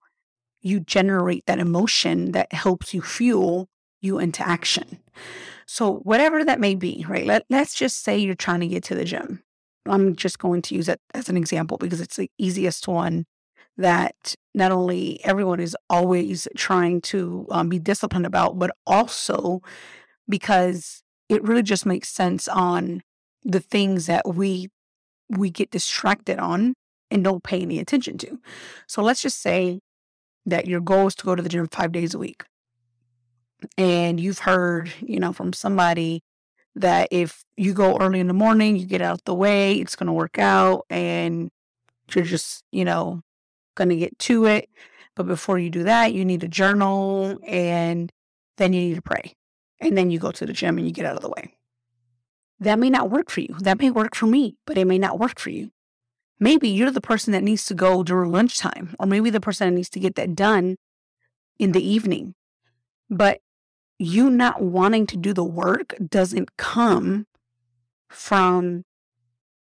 you 0.61 0.81
generate 0.81 1.45
that 1.47 1.59
emotion 1.59 2.33
that 2.33 2.53
helps 2.53 2.95
you 2.95 3.03
fuel 3.03 3.69
you 4.03 4.19
into 4.19 4.47
action. 4.47 4.99
So, 5.67 5.99
whatever 6.01 6.45
that 6.45 6.61
may 6.61 6.75
be, 6.75 7.05
right? 7.09 7.25
Let, 7.25 7.45
let's 7.49 7.75
just 7.75 8.03
say 8.03 8.19
you're 8.19 8.35
trying 8.35 8.61
to 8.61 8.67
get 8.67 8.85
to 8.85 8.95
the 8.95 9.05
gym. 9.05 9.43
I'm 9.87 10.15
just 10.15 10.39
going 10.39 10.63
to 10.63 10.75
use 10.75 10.89
it 10.89 11.01
as 11.15 11.29
an 11.29 11.37
example 11.37 11.79
because 11.79 12.01
it's 12.01 12.17
the 12.17 12.31
easiest 12.39 12.87
one 12.87 13.25
that 13.77 14.35
not 14.55 14.71
only 14.71 15.25
everyone 15.25 15.61
is 15.61 15.77
always 15.89 16.47
trying 16.57 17.01
to 17.01 17.47
um, 17.51 17.69
be 17.69 17.79
disciplined 17.79 18.27
about, 18.27 18.59
but 18.59 18.71
also 18.87 19.63
because 20.29 21.03
it 21.29 21.43
really 21.43 21.63
just 21.63 21.87
makes 21.87 22.09
sense 22.09 22.49
on 22.49 23.03
the 23.43 23.61
things 23.61 24.07
that 24.07 24.35
we 24.35 24.69
we 25.31 25.51
get 25.51 25.71
distracted 25.71 26.39
on 26.39 26.75
and 27.11 27.25
don't 27.25 27.43
pay 27.43 27.63
any 27.63 27.79
attention 27.79 28.19
to. 28.19 28.39
So 28.87 29.03
let's 29.03 29.23
just 29.23 29.41
say 29.41 29.81
that 30.45 30.67
your 30.67 30.81
goal 30.81 31.07
is 31.07 31.15
to 31.17 31.25
go 31.25 31.35
to 31.35 31.43
the 31.43 31.49
gym 31.49 31.69
five 31.69 31.93
days 31.93 32.13
a 32.13 32.19
week 32.19 32.45
and 33.77 34.21
you've 34.21 34.41
heard, 34.41 34.93
you 35.01 35.19
know, 35.19 35.33
from 35.33 35.53
somebody 35.53 36.23
that 36.75 37.09
if 37.11 37.45
you 37.57 37.75
go 37.75 37.99
early 37.99 38.21
in 38.21 38.29
the 38.29 38.33
morning, 38.33 38.77
you 38.77 38.87
get 38.87 39.03
out 39.03 39.25
the 39.25 39.35
way, 39.35 39.75
it's 39.75 39.97
going 39.97 40.07
to 40.07 40.13
work 40.13 40.39
out 40.39 40.85
and 40.89 41.51
you're 42.15 42.25
just, 42.25 42.65
you 42.73 42.85
know, 42.85 43.23
going 43.75 43.91
to 43.91 43.97
get 43.97 44.19
to 44.21 44.47
it. 44.47 44.69
But 45.15 45.27
before 45.27 45.59
you 45.59 45.71
do 45.71 45.83
that, 45.85 46.15
you 46.15 46.25
need 46.25 46.43
a 46.45 46.49
journal 46.49 47.39
and 47.47 48.11
then 48.57 48.73
you 48.73 48.81
need 48.81 48.95
to 48.95 49.03
pray. 49.03 49.35
And 49.81 49.97
then 49.97 50.11
you 50.11 50.19
go 50.19 50.31
to 50.31 50.47
the 50.47 50.53
gym 50.53 50.79
and 50.79 50.87
you 50.87 50.93
get 50.93 51.05
out 51.05 51.17
of 51.17 51.23
the 51.23 51.29
way. 51.29 51.57
That 52.61 52.79
may 52.79 52.91
not 52.91 53.11
work 53.11 53.31
for 53.31 53.41
you. 53.41 53.57
That 53.61 53.79
may 53.79 53.91
work 53.91 54.15
for 54.15 54.27
me, 54.27 54.57
but 54.67 54.79
it 54.79 54.87
may 54.87 54.99
not 54.99 55.19
work 55.19 55.39
for 55.39 55.51
you. 55.51 55.71
Maybe 56.39 56.69
you're 56.69 56.91
the 56.91 57.01
person 57.01 57.33
that 57.33 57.43
needs 57.43 57.67
to 57.67 57.75
go 57.75 58.03
during 58.03 58.33
lunchtime, 58.33 58.95
or 58.99 59.07
maybe 59.07 59.31
the 59.31 59.41
person 59.41 59.69
that 59.69 59.77
needs 59.77 59.91
to 59.91 60.01
get 60.01 60.15
that 60.15 60.35
done 60.35 60.77
in 61.59 61.73
the 61.73 61.87
evening. 61.87 62.35
But 63.11 63.41
you 64.03 64.29
not 64.31 64.61
wanting 64.61 65.07
to 65.07 65.17
do 65.17 65.33
the 65.33 65.45
work 65.45 65.95
doesn't 66.09 66.57
come 66.57 67.27
from 68.09 68.85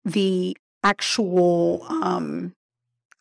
the 0.05 0.55
actual 0.83 1.85
um, 1.89 2.53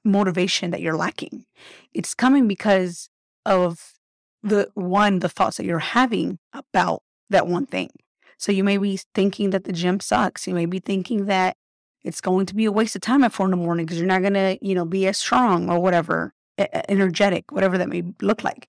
motivation 0.04 0.70
that 0.70 0.80
you're 0.80 0.96
lacking. 0.96 1.46
It's 1.94 2.14
coming 2.14 2.46
because 2.46 3.08
of 3.44 3.94
the 4.42 4.68
one, 4.74 5.20
the 5.20 5.28
thoughts 5.28 5.56
that 5.56 5.64
you're 5.64 5.78
having 5.78 6.38
about 6.52 7.02
that 7.30 7.46
one 7.46 7.66
thing. 7.66 7.90
So 8.38 8.52
you 8.52 8.62
may 8.62 8.76
be 8.76 9.00
thinking 9.14 9.50
that 9.50 9.64
the 9.64 9.72
gym 9.72 10.00
sucks. 10.00 10.46
You 10.46 10.54
may 10.54 10.66
be 10.66 10.78
thinking 10.78 11.24
that 11.26 11.56
it's 12.04 12.20
going 12.20 12.46
to 12.46 12.54
be 12.54 12.66
a 12.66 12.72
waste 12.72 12.94
of 12.94 13.00
time 13.00 13.24
at 13.24 13.32
four 13.32 13.46
in 13.46 13.50
the 13.50 13.56
morning 13.56 13.86
because 13.86 13.98
you're 13.98 14.06
not 14.06 14.20
going 14.20 14.34
to, 14.34 14.58
you 14.60 14.74
know, 14.74 14.84
be 14.84 15.06
as 15.08 15.16
strong 15.16 15.70
or 15.70 15.80
whatever, 15.80 16.34
energetic, 16.88 17.50
whatever 17.50 17.78
that 17.78 17.88
may 17.88 18.04
look 18.20 18.44
like. 18.44 18.68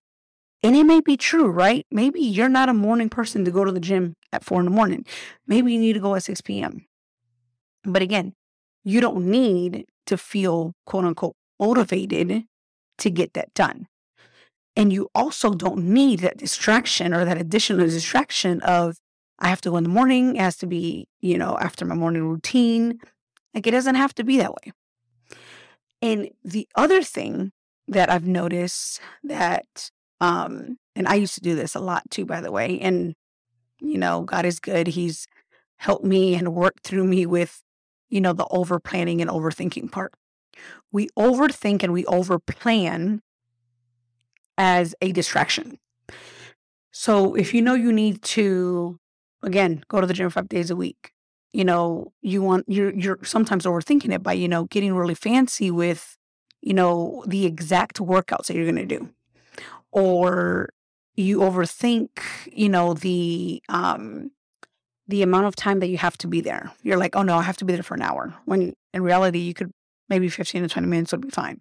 And 0.68 0.76
it 0.76 0.84
may 0.84 1.00
be 1.00 1.16
true, 1.16 1.48
right? 1.48 1.86
Maybe 1.92 2.20
you're 2.20 2.50
not 2.50 2.68
a 2.68 2.74
morning 2.74 3.08
person 3.08 3.46
to 3.46 3.52
go 3.52 3.64
to 3.64 3.72
the 3.72 3.80
gym 3.80 4.16
at 4.34 4.44
four 4.44 4.60
in 4.60 4.66
the 4.66 4.72
morning. 4.72 5.06
Maybe 5.48 5.72
you 5.72 5.80
need 5.80 5.94
to 5.94 6.02
go 6.02 6.14
at 6.14 6.26
6 6.26 6.42
p.m. 6.42 6.86
But 7.86 8.02
again, 8.02 8.34
you 8.84 9.00
don't 9.00 9.32
need 9.32 9.86
to 10.08 10.18
feel 10.18 10.74
quote 10.86 11.06
unquote 11.06 11.38
motivated 11.58 12.44
to 12.98 13.10
get 13.10 13.34
that 13.34 13.54
done. 13.54 13.88
And 14.76 14.92
you 14.92 15.08
also 15.16 15.52
don't 15.52 15.86
need 15.86 16.20
that 16.20 16.38
distraction 16.38 17.14
or 17.14 17.24
that 17.24 17.40
additional 17.40 17.88
distraction 17.88 18.60
of, 18.60 18.98
I 19.40 19.48
have 19.48 19.62
to 19.62 19.70
go 19.70 19.78
in 19.78 19.86
the 19.86 19.90
morning. 19.90 20.36
It 20.36 20.42
has 20.42 20.58
to 20.58 20.68
be, 20.68 21.08
you 21.22 21.38
know, 21.38 21.58
after 21.62 21.86
my 21.86 21.96
morning 21.96 22.28
routine. 22.28 23.00
Like 23.54 23.68
it 23.68 23.72
doesn't 23.72 23.96
have 23.96 24.14
to 24.16 24.26
be 24.26 24.38
that 24.40 24.52
way. 24.52 24.74
And 26.02 26.30
the 26.44 26.68
other 26.76 27.04
thing 27.04 27.54
that 27.88 28.12
I've 28.12 28.28
noticed 28.28 29.00
that 29.24 29.92
um, 30.20 30.78
and 30.96 31.08
I 31.08 31.16
used 31.16 31.36
to 31.36 31.42
do 31.42 31.56
this 31.56 31.76
a 31.76 31.80
lot 31.80 32.04
too, 32.10 32.26
by 32.26 32.42
the 32.42 32.52
way. 32.52 32.80
And, 32.80 33.14
you 33.80 33.98
know, 33.98 34.22
God 34.22 34.46
is 34.46 34.60
good. 34.60 34.88
He's 34.88 35.28
helped 35.78 36.04
me 36.04 36.36
and 36.36 36.56
worked 36.56 36.84
through 36.84 37.06
me 37.06 37.26
with, 37.26 37.62
you 38.10 38.22
know, 38.22 38.34
the 38.34 38.48
over 38.50 38.80
planning 38.80 39.22
and 39.22 39.30
overthinking 39.30 39.92
part. 39.92 40.14
We 40.92 41.10
overthink 41.18 41.84
and 41.84 41.94
we 41.94 42.04
overplan 42.06 43.20
as 44.58 44.96
a 45.02 45.12
distraction. 45.12 45.78
So 46.92 47.36
if 47.36 47.54
you 47.54 47.62
know 47.62 47.76
you 47.76 47.94
need 47.94 48.24
to, 48.24 48.98
again, 49.44 49.84
go 49.88 50.02
to 50.02 50.08
the 50.08 50.16
gym 50.16 50.32
five 50.32 50.50
days 50.50 50.72
a 50.72 50.76
week, 50.76 51.12
you 51.54 51.64
know, 51.64 52.12
you 52.24 52.42
want, 52.42 52.66
you're, 52.68 52.92
you're 52.92 53.20
sometimes 53.24 53.66
overthinking 53.66 54.12
it 54.12 54.24
by, 54.24 54.34
you 54.34 54.48
know, 54.48 54.64
getting 54.66 54.96
really 54.96 55.14
fancy 55.14 55.70
with, 55.70 56.18
you 56.62 56.74
know, 56.74 57.24
the 57.28 57.46
exact 57.46 58.00
workouts 58.00 58.48
that 58.48 58.56
you're 58.56 58.66
going 58.66 58.76
to 58.76 58.86
do 58.86 59.12
or 59.98 60.70
you 61.16 61.40
overthink, 61.40 62.10
you 62.52 62.70
know, 62.70 62.94
the 62.94 63.62
um 63.70 64.32
the 65.08 65.24
amount 65.24 65.48
of 65.48 65.56
time 65.56 65.80
that 65.80 65.88
you 65.88 65.98
have 65.98 66.18
to 66.18 66.28
be 66.28 66.42
there. 66.42 66.72
You're 66.84 66.98
like, 66.98 67.16
oh 67.16 67.24
no, 67.24 67.38
I 67.38 67.42
have 67.42 67.58
to 67.58 67.66
be 67.66 67.74
there 67.74 67.84
for 67.84 67.96
an 67.96 68.02
hour. 68.02 68.34
When 68.46 68.74
in 68.94 69.02
reality, 69.02 69.40
you 69.40 69.54
could 69.54 69.72
maybe 70.10 70.30
15 70.30 70.64
to 70.64 70.70
20 70.70 70.88
minutes 70.88 71.12
would 71.12 71.22
be 71.22 71.30
fine. 71.30 71.60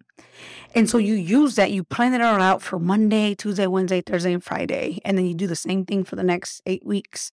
And 0.75 0.89
so 0.89 0.97
you 0.97 1.15
use 1.15 1.55
that, 1.55 1.71
you 1.71 1.83
plan 1.83 2.13
it 2.13 2.21
all 2.21 2.41
out 2.41 2.61
for 2.61 2.79
Monday, 2.79 3.35
Tuesday, 3.35 3.67
Wednesday, 3.67 4.01
Thursday, 4.01 4.33
and 4.33 4.43
Friday. 4.43 4.99
And 5.03 5.17
then 5.17 5.25
you 5.25 5.33
do 5.33 5.47
the 5.47 5.55
same 5.55 5.85
thing 5.85 6.03
for 6.03 6.15
the 6.15 6.23
next 6.23 6.61
eight 6.65 6.85
weeks. 6.85 7.31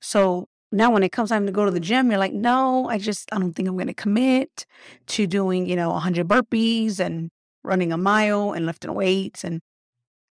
So 0.00 0.48
now 0.70 0.90
when 0.90 1.02
it 1.02 1.10
comes 1.12 1.30
time 1.30 1.46
to 1.46 1.52
go 1.52 1.64
to 1.64 1.70
the 1.70 1.80
gym, 1.80 2.10
you're 2.10 2.20
like, 2.20 2.32
no, 2.32 2.88
I 2.88 2.98
just, 2.98 3.32
I 3.32 3.38
don't 3.38 3.54
think 3.54 3.68
I'm 3.68 3.76
going 3.76 3.86
to 3.86 3.94
commit 3.94 4.66
to 5.08 5.26
doing, 5.26 5.66
you 5.66 5.76
know, 5.76 5.90
100 5.90 6.28
burpees 6.28 7.00
and 7.00 7.30
running 7.64 7.92
a 7.92 7.96
mile 7.96 8.52
and 8.52 8.66
lifting 8.66 8.94
weights 8.94 9.42
and 9.42 9.60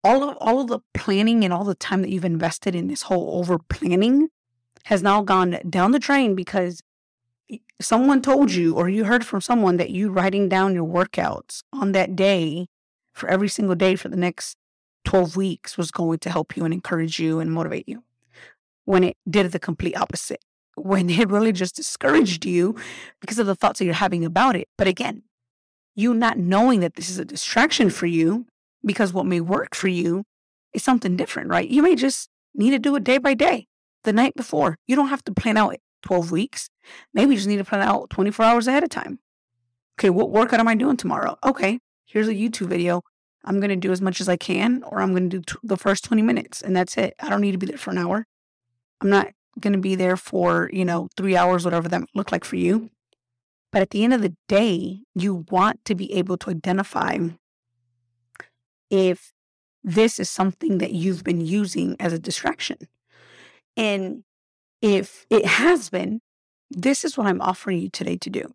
all 0.05 0.29
of 0.29 0.37
all 0.37 0.61
of 0.61 0.69
the 0.69 0.81
planning 0.93 1.43
and 1.45 1.53
all 1.53 1.65
the 1.65 1.75
time 1.75 2.03
that 2.03 2.11
you've 2.11 2.25
invested 2.25 2.75
in 2.75 2.87
this 2.87 3.03
whole 3.03 3.39
over 3.39 3.59
planning 3.59 4.29
has 4.85 5.03
now 5.03 5.23
gone 5.23 5.59
down 5.69 5.93
the 5.93 5.99
drain 5.99 6.35
because 6.35 6.83
someone 7.81 8.21
told 8.21 8.53
you 8.53 8.77
or 8.77 8.89
you 8.89 9.05
heard 9.05 9.25
from 9.25 9.41
someone 9.41 9.79
that 9.79 9.91
you 9.91 10.11
writing 10.11 10.49
down 10.49 10.75
your 10.75 10.87
workouts 10.87 11.63
on 11.73 11.93
that 11.93 12.15
day 12.15 12.67
for 13.13 13.29
every 13.29 13.49
single 13.49 13.75
day 13.75 13.97
for 13.97 14.09
the 14.09 14.17
next 14.17 14.57
12 15.05 15.37
weeks 15.37 15.79
was 15.79 15.91
going 15.91 16.19
to 16.19 16.31
help 16.31 16.57
you 16.57 16.65
and 16.65 16.75
encourage 16.75 17.19
you 17.19 17.41
and 17.41 17.51
motivate 17.51 17.89
you. 17.89 18.03
when 18.87 19.03
it 19.03 19.17
did 19.29 19.51
the 19.53 19.59
complete 19.59 19.97
opposite, 19.97 20.45
when 20.75 21.09
it 21.09 21.31
really 21.31 21.53
just 21.53 21.77
discouraged 21.77 22.45
you 22.45 22.77
because 23.21 23.39
of 23.39 23.47
the 23.47 23.55
thoughts 23.55 23.79
that 23.79 23.87
you're 23.87 23.95
having 23.95 24.25
about 24.25 24.57
it. 24.57 24.69
But 24.77 24.87
again, 24.87 25.23
you 25.95 26.13
not 26.13 26.39
knowing 26.39 26.81
that 26.81 26.97
this 26.97 27.09
is 27.09 27.19
a 27.19 27.25
distraction 27.25 27.89
for 27.89 28.07
you 28.07 28.47
because 28.85 29.13
what 29.13 29.27
may 29.27 29.41
work 29.41 29.75
for 29.75 29.89
you 29.89 30.25
is 30.73 30.83
something 30.83 31.17
different, 31.17 31.51
right? 31.51 31.69
You 31.69 31.83
may 31.83 31.95
just 31.95 32.29
need 32.55 32.71
to 32.71 32.79
do 32.79 32.95
it 32.97 33.05
day 33.05 33.19
by 33.19 33.35
day, 33.35 33.67
the 34.05 34.13
night 34.13 34.35
before. 34.35 34.77
You 34.87 34.97
don't 34.97 35.09
have 35.09 35.25
to 35.25 35.33
plan 35.33 35.57
out 35.57 35.77
12 36.03 36.31
weeks. 36.31 36.69
Maybe 37.13 37.31
you 37.33 37.37
just 37.37 37.49
need 37.49 37.57
to 37.57 37.65
plan 37.65 37.83
out 37.83 38.11
24 38.11 38.45
hours 38.45 38.69
ahead 38.69 38.85
of 38.85 38.91
time. 38.91 39.19
Okay, 39.99 40.11
what 40.11 40.31
workout 40.31 40.61
am 40.61 40.69
I 40.69 40.75
doing 40.75 40.97
tomorrow? 40.97 41.37
Okay, 41.45 41.79
here's 42.07 42.29
a 42.29 42.35
YouTube 42.35 42.69
video. 42.69 43.03
I'm 43.45 43.61
going 43.61 43.71
to 43.71 43.77
do 43.77 43.93
as 43.93 44.01
much 44.01 44.21
as 44.21 44.29
I 44.29 44.37
can, 44.37 44.83
or 44.85 45.01
I'm 45.01 45.11
going 45.11 45.29
to 45.31 45.39
do 45.39 45.43
t- 45.43 45.59
the 45.63 45.77
first 45.77 46.05
20 46.05 46.23
minutes, 46.23 46.63
and 46.63 46.75
that's 46.75 46.97
it. 46.97 47.15
I 47.21 47.29
don't 47.29 47.41
need 47.41 47.53
to 47.53 47.59
be 47.59 47.67
there 47.67 47.79
for 47.79 47.91
an 47.91 47.99
hour. 47.99 48.27
I'm 49.01 49.11
not 49.11 49.29
going 49.61 49.75
to 49.75 49.79
be 49.79 49.95
there 49.95 50.17
for, 50.17 50.71
you 50.73 50.85
know, 50.85 51.09
three 51.17 51.37
hours, 51.37 51.65
whatever 51.65 51.89
that 51.89 52.03
look 52.15 52.33
like 52.33 52.45
for 52.45 52.57
you. 52.57 52.91
But 53.71 53.83
at 53.83 53.91
the 53.91 54.03
end 54.03 54.15
of 54.15 54.23
the 54.23 54.35
day, 54.49 55.01
you 55.15 55.45
want 55.51 55.85
to 55.85 55.95
be 55.95 56.13
able 56.15 56.37
to 56.39 56.51
identify 56.51 57.19
if 58.95 59.33
this 59.83 60.21
is 60.21 60.31
something 60.31 60.79
that 60.79 60.93
you've 60.93 61.25
been 61.25 61.41
using 61.41 61.97
as 61.99 62.13
a 62.13 62.19
distraction. 62.19 62.79
And 63.77 64.23
if 64.81 65.27
it 65.31 65.45
has 65.45 65.91
been, 65.91 66.21
this 66.71 67.05
is 67.05 67.19
what 67.19 67.27
I'm 67.27 67.43
offering 67.43 67.81
you 67.81 67.91
today 67.91 68.17
to 68.19 68.31
do 68.31 68.55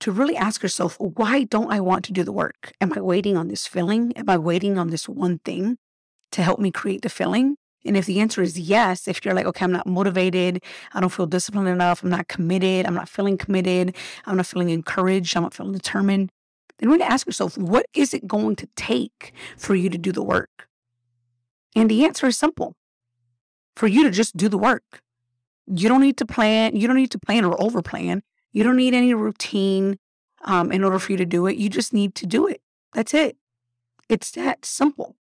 to 0.00 0.12
really 0.12 0.36
ask 0.36 0.62
yourself, 0.62 0.96
why 0.98 1.44
don't 1.44 1.72
I 1.72 1.80
want 1.80 2.04
to 2.06 2.12
do 2.12 2.22
the 2.22 2.32
work? 2.32 2.72
Am 2.80 2.92
I 2.92 3.00
waiting 3.00 3.36
on 3.36 3.48
this 3.48 3.66
feeling? 3.66 4.12
Am 4.16 4.28
I 4.28 4.36
waiting 4.38 4.78
on 4.78 4.90
this 4.90 5.08
one 5.08 5.38
thing 5.44 5.76
to 6.32 6.42
help 6.42 6.60
me 6.60 6.70
create 6.70 7.02
the 7.02 7.08
feeling? 7.08 7.56
And 7.84 7.96
if 7.96 8.04
the 8.04 8.20
answer 8.20 8.42
is 8.42 8.60
yes, 8.60 9.08
if 9.08 9.24
you're 9.24 9.34
like, 9.34 9.46
okay, 9.46 9.64
I'm 9.64 9.72
not 9.72 9.86
motivated, 9.86 10.62
I 10.92 11.00
don't 11.00 11.08
feel 11.08 11.26
disciplined 11.26 11.68
enough, 11.68 12.02
I'm 12.02 12.10
not 12.10 12.28
committed, 12.28 12.84
I'm 12.84 12.94
not 12.94 13.08
feeling 13.08 13.38
committed, 13.38 13.96
I'm 14.26 14.36
not 14.36 14.46
feeling 14.46 14.68
encouraged, 14.68 15.34
I'm 15.34 15.44
not 15.44 15.54
feeling 15.54 15.72
determined, 15.72 16.30
then 16.88 16.98
to 16.98 17.10
ask 17.10 17.26
yourself, 17.26 17.58
what 17.58 17.86
is 17.94 18.14
it 18.14 18.26
going 18.26 18.56
to 18.56 18.68
take 18.76 19.32
for 19.56 19.74
you 19.74 19.90
to 19.90 19.98
do 19.98 20.12
the 20.12 20.22
work? 20.22 20.68
And 21.74 21.90
the 21.90 22.04
answer 22.04 22.26
is 22.26 22.38
simple 22.38 22.76
for 23.76 23.86
you 23.86 24.04
to 24.04 24.10
just 24.10 24.36
do 24.36 24.48
the 24.48 24.58
work. 24.58 25.02
You 25.66 25.88
don't 25.88 26.00
need 26.00 26.16
to 26.18 26.26
plan, 26.26 26.76
you 26.76 26.86
don't 26.86 26.96
need 26.96 27.10
to 27.12 27.18
plan 27.18 27.44
or 27.44 27.60
over 27.62 27.82
plan. 27.82 28.22
You 28.52 28.64
don't 28.64 28.76
need 28.76 28.94
any 28.94 29.14
routine 29.14 29.98
um, 30.44 30.72
in 30.72 30.82
order 30.82 30.98
for 30.98 31.12
you 31.12 31.18
to 31.18 31.26
do 31.26 31.46
it. 31.46 31.56
You 31.56 31.68
just 31.68 31.92
need 31.92 32.14
to 32.16 32.26
do 32.26 32.46
it. 32.46 32.60
That's 32.94 33.14
it. 33.14 33.36
It's 34.08 34.30
that 34.32 34.64
simple. 34.64 35.16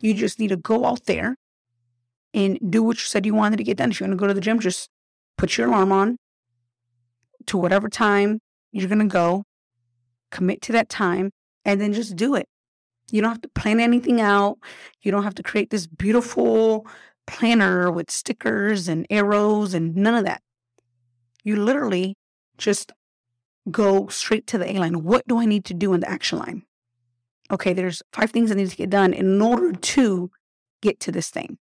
You 0.00 0.14
just 0.14 0.38
need 0.38 0.48
to 0.48 0.56
go 0.56 0.84
out 0.84 1.06
there 1.06 1.36
and 2.34 2.58
do 2.68 2.82
what 2.82 2.96
you 2.96 3.06
said 3.06 3.24
you 3.24 3.34
wanted 3.34 3.56
to 3.58 3.64
get 3.64 3.78
done. 3.78 3.90
If 3.90 4.00
you 4.00 4.06
want 4.06 4.18
to 4.18 4.20
go 4.20 4.26
to 4.26 4.34
the 4.34 4.40
gym, 4.40 4.58
just 4.58 4.90
put 5.38 5.56
your 5.56 5.68
alarm 5.68 5.92
on 5.92 6.18
to 7.46 7.56
whatever 7.56 7.88
time 7.88 8.40
you're 8.70 8.88
going 8.88 8.98
to 8.98 9.04
go, 9.06 9.44
commit 10.32 10.60
to 10.62 10.72
that 10.72 10.88
time, 10.88 11.30
and 11.64 11.80
then 11.80 11.92
just 11.92 12.16
do 12.16 12.34
it. 12.34 12.48
You 13.12 13.20
don't 13.20 13.30
have 13.30 13.42
to 13.42 13.48
plan 13.48 13.78
anything 13.78 14.20
out. 14.20 14.58
You 15.02 15.12
don't 15.12 15.22
have 15.22 15.34
to 15.36 15.42
create 15.42 15.70
this 15.70 15.86
beautiful 15.86 16.86
planner 17.26 17.90
with 17.92 18.10
stickers 18.10 18.88
and 18.88 19.06
arrows 19.10 19.74
and 19.74 19.94
none 19.94 20.14
of 20.14 20.24
that. 20.24 20.42
You 21.44 21.56
literally 21.56 22.16
just 22.58 22.92
go 23.70 24.08
straight 24.08 24.46
to 24.48 24.58
the 24.58 24.70
A 24.72 24.78
line. 24.78 25.04
What 25.04 25.26
do 25.28 25.38
I 25.38 25.44
need 25.44 25.64
to 25.66 25.74
do 25.74 25.92
in 25.92 26.00
the 26.00 26.10
action 26.10 26.38
line? 26.38 26.62
Okay, 27.50 27.72
there's 27.72 28.02
five 28.12 28.30
things 28.30 28.50
I 28.50 28.54
need 28.54 28.70
to 28.70 28.76
get 28.76 28.90
done 28.90 29.12
in 29.12 29.40
order 29.40 29.72
to 29.72 30.30
get 30.80 30.98
to 31.00 31.12
this 31.12 31.30
thing. 31.30 31.58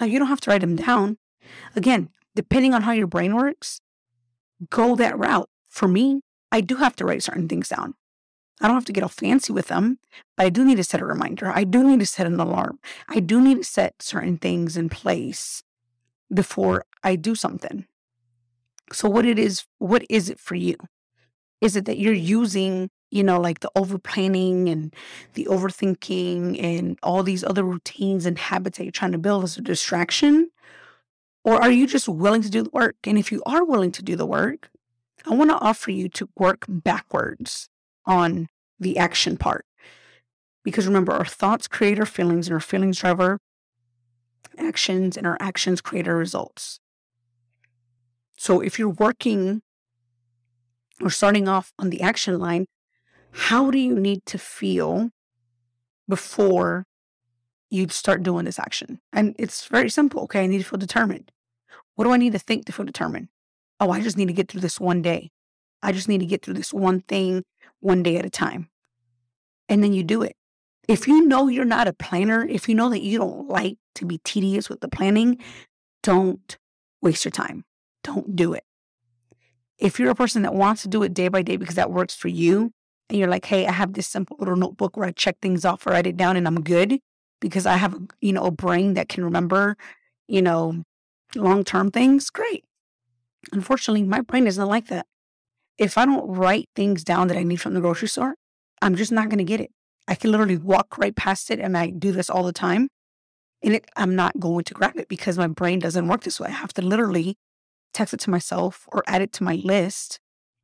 Now, 0.00 0.06
you 0.06 0.18
don't 0.18 0.28
have 0.28 0.40
to 0.40 0.50
write 0.50 0.62
them 0.62 0.76
down. 0.76 1.18
Again, 1.76 2.08
depending 2.34 2.74
on 2.74 2.82
how 2.82 2.92
your 2.92 3.06
brain 3.06 3.36
works, 3.36 3.80
go 4.70 4.96
that 4.96 5.18
route. 5.18 5.48
For 5.68 5.86
me, 5.86 6.22
I 6.50 6.60
do 6.60 6.76
have 6.76 6.96
to 6.96 7.04
write 7.04 7.22
certain 7.22 7.48
things 7.48 7.68
down. 7.68 7.94
I 8.60 8.68
don't 8.68 8.76
have 8.76 8.84
to 8.86 8.92
get 8.92 9.02
all 9.02 9.08
fancy 9.08 9.52
with 9.52 9.68
them, 9.68 9.98
but 10.36 10.46
I 10.46 10.48
do 10.48 10.64
need 10.64 10.76
to 10.76 10.84
set 10.84 11.00
a 11.00 11.04
reminder. 11.04 11.50
I 11.50 11.64
do 11.64 11.82
need 11.82 12.00
to 12.00 12.06
set 12.06 12.26
an 12.26 12.38
alarm. 12.38 12.78
I 13.08 13.20
do 13.20 13.40
need 13.40 13.58
to 13.58 13.64
set 13.64 14.00
certain 14.00 14.38
things 14.38 14.76
in 14.76 14.88
place 14.88 15.62
before 16.32 16.84
I 17.02 17.16
do 17.16 17.34
something. 17.34 17.86
So 18.92 19.08
what 19.08 19.26
it 19.26 19.38
is, 19.38 19.64
what 19.78 20.04
is 20.08 20.30
it 20.30 20.38
for 20.38 20.54
you? 20.54 20.76
Is 21.60 21.74
it 21.74 21.84
that 21.86 21.98
you're 21.98 22.12
using, 22.12 22.90
you 23.10 23.24
know, 23.24 23.40
like 23.40 23.60
the 23.60 23.70
over 23.74 23.98
planning 23.98 24.68
and 24.68 24.94
the 25.34 25.46
overthinking 25.50 26.62
and 26.62 26.98
all 27.02 27.22
these 27.22 27.42
other 27.42 27.64
routines 27.64 28.24
and 28.26 28.38
habits 28.38 28.78
that 28.78 28.84
you're 28.84 28.92
trying 28.92 29.12
to 29.12 29.18
build 29.18 29.44
as 29.44 29.56
a 29.56 29.62
distraction? 29.62 30.50
Or 31.42 31.60
are 31.60 31.70
you 31.70 31.86
just 31.86 32.08
willing 32.08 32.42
to 32.42 32.50
do 32.50 32.62
the 32.62 32.70
work? 32.70 32.96
And 33.04 33.18
if 33.18 33.32
you 33.32 33.42
are 33.46 33.64
willing 33.64 33.92
to 33.92 34.02
do 34.02 34.16
the 34.16 34.26
work, 34.26 34.70
I 35.26 35.34
want 35.34 35.50
to 35.50 35.58
offer 35.58 35.90
you 35.90 36.08
to 36.10 36.28
work 36.36 36.66
backwards 36.68 37.68
on 38.06 38.48
the 38.78 38.98
action 38.98 39.36
part. 39.36 39.64
Because 40.62 40.86
remember, 40.86 41.12
our 41.12 41.24
thoughts 41.24 41.68
create 41.68 41.98
our 41.98 42.06
feelings, 42.06 42.48
and 42.48 42.54
our 42.54 42.60
feelings 42.60 42.98
drive 42.98 43.20
our 43.20 43.38
actions, 44.58 45.16
and 45.16 45.26
our 45.26 45.36
actions 45.40 45.80
create 45.80 46.08
our 46.08 46.16
results. 46.16 46.80
So 48.36 48.60
if 48.60 48.78
you're 48.78 48.88
working 48.88 49.62
or 51.00 51.10
starting 51.10 51.48
off 51.48 51.72
on 51.78 51.90
the 51.90 52.00
action 52.02 52.38
line, 52.38 52.66
how 53.32 53.70
do 53.70 53.78
you 53.78 53.98
need 53.98 54.24
to 54.26 54.38
feel 54.38 55.10
before 56.08 56.86
you 57.68 57.88
start 57.88 58.22
doing 58.22 58.44
this 58.44 58.58
action? 58.58 59.00
And 59.12 59.34
it's 59.38 59.66
very 59.66 59.90
simple. 59.90 60.22
Okay, 60.22 60.44
I 60.44 60.46
need 60.46 60.58
to 60.58 60.64
feel 60.64 60.78
determined. 60.78 61.30
What 61.94 62.04
do 62.04 62.12
I 62.12 62.16
need 62.16 62.32
to 62.32 62.38
think 62.38 62.64
to 62.66 62.72
feel 62.72 62.86
determined? 62.86 63.28
Oh, 63.80 63.90
I 63.90 64.00
just 64.00 64.16
need 64.16 64.26
to 64.26 64.32
get 64.32 64.48
through 64.48 64.60
this 64.60 64.80
one 64.80 65.02
day. 65.02 65.30
I 65.82 65.92
just 65.92 66.08
need 66.08 66.20
to 66.20 66.26
get 66.26 66.42
through 66.42 66.54
this 66.54 66.72
one 66.72 67.00
thing 67.00 67.44
one 67.84 68.02
day 68.02 68.16
at 68.16 68.24
a 68.24 68.30
time. 68.30 68.68
And 69.68 69.82
then 69.82 69.92
you 69.92 70.02
do 70.02 70.22
it. 70.22 70.36
If 70.88 71.06
you 71.06 71.26
know 71.26 71.48
you're 71.48 71.64
not 71.64 71.88
a 71.88 71.92
planner, 71.92 72.46
if 72.46 72.68
you 72.68 72.74
know 72.74 72.88
that 72.90 73.02
you 73.02 73.18
don't 73.18 73.48
like 73.48 73.76
to 73.96 74.04
be 74.04 74.18
tedious 74.24 74.68
with 74.68 74.80
the 74.80 74.88
planning, 74.88 75.38
don't 76.02 76.56
waste 77.00 77.24
your 77.24 77.32
time. 77.32 77.64
Don't 78.02 78.34
do 78.34 78.52
it. 78.52 78.64
If 79.78 79.98
you're 79.98 80.10
a 80.10 80.14
person 80.14 80.42
that 80.42 80.54
wants 80.54 80.82
to 80.82 80.88
do 80.88 81.02
it 81.02 81.14
day 81.14 81.28
by 81.28 81.42
day 81.42 81.56
because 81.56 81.74
that 81.76 81.90
works 81.90 82.14
for 82.14 82.28
you, 82.28 82.72
and 83.08 83.18
you're 83.18 83.28
like, 83.28 83.44
hey, 83.44 83.66
I 83.66 83.72
have 83.72 83.92
this 83.92 84.06
simple 84.06 84.36
little 84.38 84.56
notebook 84.56 84.96
where 84.96 85.06
I 85.06 85.12
check 85.12 85.36
things 85.40 85.64
off 85.64 85.86
or 85.86 85.90
write 85.90 86.06
it 86.06 86.16
down 86.16 86.36
and 86.36 86.46
I'm 86.46 86.62
good 86.62 87.00
because 87.40 87.66
I 87.66 87.76
have, 87.76 87.94
you 88.20 88.32
know, 88.32 88.44
a 88.44 88.50
brain 88.50 88.94
that 88.94 89.10
can 89.10 89.24
remember, 89.24 89.76
you 90.26 90.40
know, 90.40 90.82
long 91.34 91.64
term 91.64 91.90
things, 91.90 92.30
great. 92.30 92.64
Unfortunately, 93.52 94.04
my 94.04 94.22
brain 94.22 94.46
isn't 94.46 94.66
like 94.66 94.86
that. 94.86 95.06
If 95.78 95.98
I 95.98 96.04
don't 96.04 96.28
write 96.28 96.68
things 96.76 97.02
down 97.04 97.28
that 97.28 97.36
I 97.36 97.42
need 97.42 97.60
from 97.60 97.74
the 97.74 97.80
grocery 97.80 98.08
store, 98.08 98.34
I'm 98.80 98.94
just 98.94 99.12
not 99.12 99.28
going 99.28 99.38
to 99.38 99.44
get 99.44 99.60
it. 99.60 99.70
I 100.06 100.14
can 100.14 100.30
literally 100.30 100.56
walk 100.56 100.98
right 100.98 101.14
past 101.14 101.50
it 101.50 101.58
and 101.58 101.76
I 101.76 101.90
do 101.90 102.12
this 102.12 102.28
all 102.28 102.44
the 102.44 102.52
time. 102.52 102.88
And 103.62 103.74
it, 103.74 103.86
I'm 103.96 104.14
not 104.14 104.38
going 104.38 104.64
to 104.64 104.74
grab 104.74 104.96
it 104.96 105.08
because 105.08 105.38
my 105.38 105.46
brain 105.46 105.78
doesn't 105.78 106.06
work 106.06 106.22
this 106.22 106.38
way. 106.38 106.48
I 106.48 106.52
have 106.52 106.74
to 106.74 106.82
literally 106.82 107.36
text 107.94 108.12
it 108.12 108.20
to 108.20 108.30
myself 108.30 108.86
or 108.92 109.02
add 109.06 109.22
it 109.22 109.32
to 109.34 109.44
my 109.44 109.54
list 109.64 110.20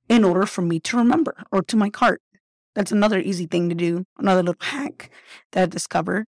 in 0.08 0.24
order 0.24 0.44
for 0.44 0.62
me 0.62 0.80
to 0.80 0.96
remember 0.96 1.44
or 1.50 1.62
to 1.62 1.76
my 1.76 1.88
cart. 1.88 2.20
That's 2.74 2.92
another 2.92 3.18
easy 3.18 3.46
thing 3.46 3.68
to 3.68 3.74
do, 3.74 4.04
another 4.18 4.42
little 4.42 4.60
hack 4.60 5.10
that 5.52 5.62
I 5.62 5.66
discovered. 5.66 6.26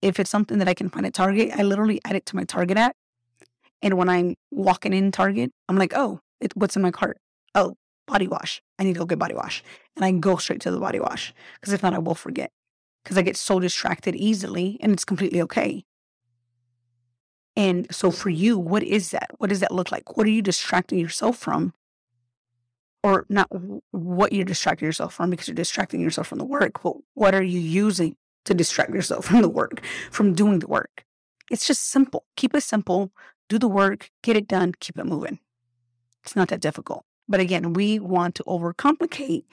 If 0.00 0.20
it's 0.20 0.30
something 0.30 0.58
that 0.58 0.68
I 0.68 0.74
can 0.74 0.88
find 0.88 1.06
at 1.06 1.14
Target, 1.14 1.50
I 1.56 1.62
literally 1.62 2.00
add 2.04 2.16
it 2.16 2.26
to 2.26 2.36
my 2.36 2.44
Target 2.44 2.76
app. 2.76 2.96
And 3.82 3.94
when 3.94 4.08
I'm 4.08 4.34
walking 4.50 4.92
in 4.92 5.10
Target, 5.10 5.50
I'm 5.68 5.76
like, 5.76 5.92
oh, 5.94 6.20
it, 6.40 6.56
what's 6.56 6.76
in 6.76 6.82
my 6.82 6.90
cart? 6.90 7.18
Oh, 7.54 7.74
body 8.12 8.28
wash. 8.28 8.62
I 8.78 8.84
need 8.84 8.94
to 8.94 9.00
go 9.00 9.06
get 9.06 9.18
body 9.18 9.34
wash. 9.34 9.62
And 9.96 10.04
I 10.04 10.12
go 10.12 10.36
straight 10.36 10.60
to 10.62 10.70
the 10.70 10.78
body 10.78 11.00
wash 11.00 11.34
because 11.60 11.72
if 11.72 11.82
not, 11.82 11.94
I 11.94 11.98
will 11.98 12.14
forget 12.14 12.50
because 13.02 13.18
I 13.18 13.22
get 13.22 13.36
so 13.36 13.58
distracted 13.58 14.14
easily 14.14 14.78
and 14.80 14.92
it's 14.92 15.04
completely 15.04 15.42
okay. 15.42 15.84
And 17.56 17.92
so 17.94 18.10
for 18.10 18.30
you, 18.30 18.58
what 18.58 18.82
is 18.82 19.10
that? 19.10 19.30
What 19.38 19.50
does 19.50 19.60
that 19.60 19.72
look 19.72 19.92
like? 19.92 20.16
What 20.16 20.26
are 20.26 20.30
you 20.30 20.42
distracting 20.42 20.98
yourself 20.98 21.36
from? 21.36 21.74
Or 23.02 23.26
not 23.28 23.48
what 23.90 24.32
you're 24.32 24.44
distracting 24.44 24.86
yourself 24.86 25.14
from 25.14 25.30
because 25.30 25.48
you're 25.48 25.54
distracting 25.54 26.00
yourself 26.00 26.28
from 26.28 26.38
the 26.38 26.44
work, 26.44 26.82
but 26.82 26.94
what 27.14 27.34
are 27.34 27.42
you 27.42 27.58
using 27.58 28.16
to 28.44 28.54
distract 28.54 28.94
yourself 28.94 29.24
from 29.28 29.42
the 29.42 29.48
work, 29.48 29.82
from 30.10 30.34
doing 30.34 30.60
the 30.60 30.68
work? 30.68 31.04
It's 31.50 31.66
just 31.66 31.90
simple. 31.90 32.24
Keep 32.36 32.54
it 32.54 32.62
simple. 32.62 33.10
Do 33.48 33.58
the 33.58 33.68
work, 33.68 34.10
get 34.22 34.36
it 34.36 34.46
done, 34.46 34.72
keep 34.78 34.98
it 34.98 35.04
moving. 35.04 35.40
It's 36.24 36.36
not 36.36 36.48
that 36.48 36.60
difficult. 36.60 37.04
But 37.28 37.40
again, 37.40 37.72
we 37.72 37.98
want 37.98 38.34
to 38.36 38.44
overcomplicate 38.44 39.44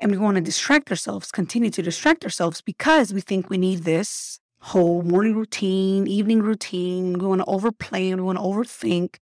and 0.00 0.10
we 0.10 0.18
want 0.18 0.36
to 0.36 0.40
distract 0.40 0.90
ourselves, 0.90 1.30
continue 1.30 1.70
to 1.70 1.82
distract 1.82 2.24
ourselves 2.24 2.62
because 2.62 3.12
we 3.12 3.20
think 3.20 3.50
we 3.50 3.58
need 3.58 3.80
this 3.80 4.40
whole 4.60 5.02
morning 5.02 5.36
routine, 5.36 6.06
evening 6.06 6.42
routine. 6.42 7.18
We 7.18 7.26
want 7.26 7.40
to 7.40 7.46
overplan, 7.46 8.16
we 8.16 8.22
want 8.22 8.38
to 8.38 8.44
overthink, 8.44 9.16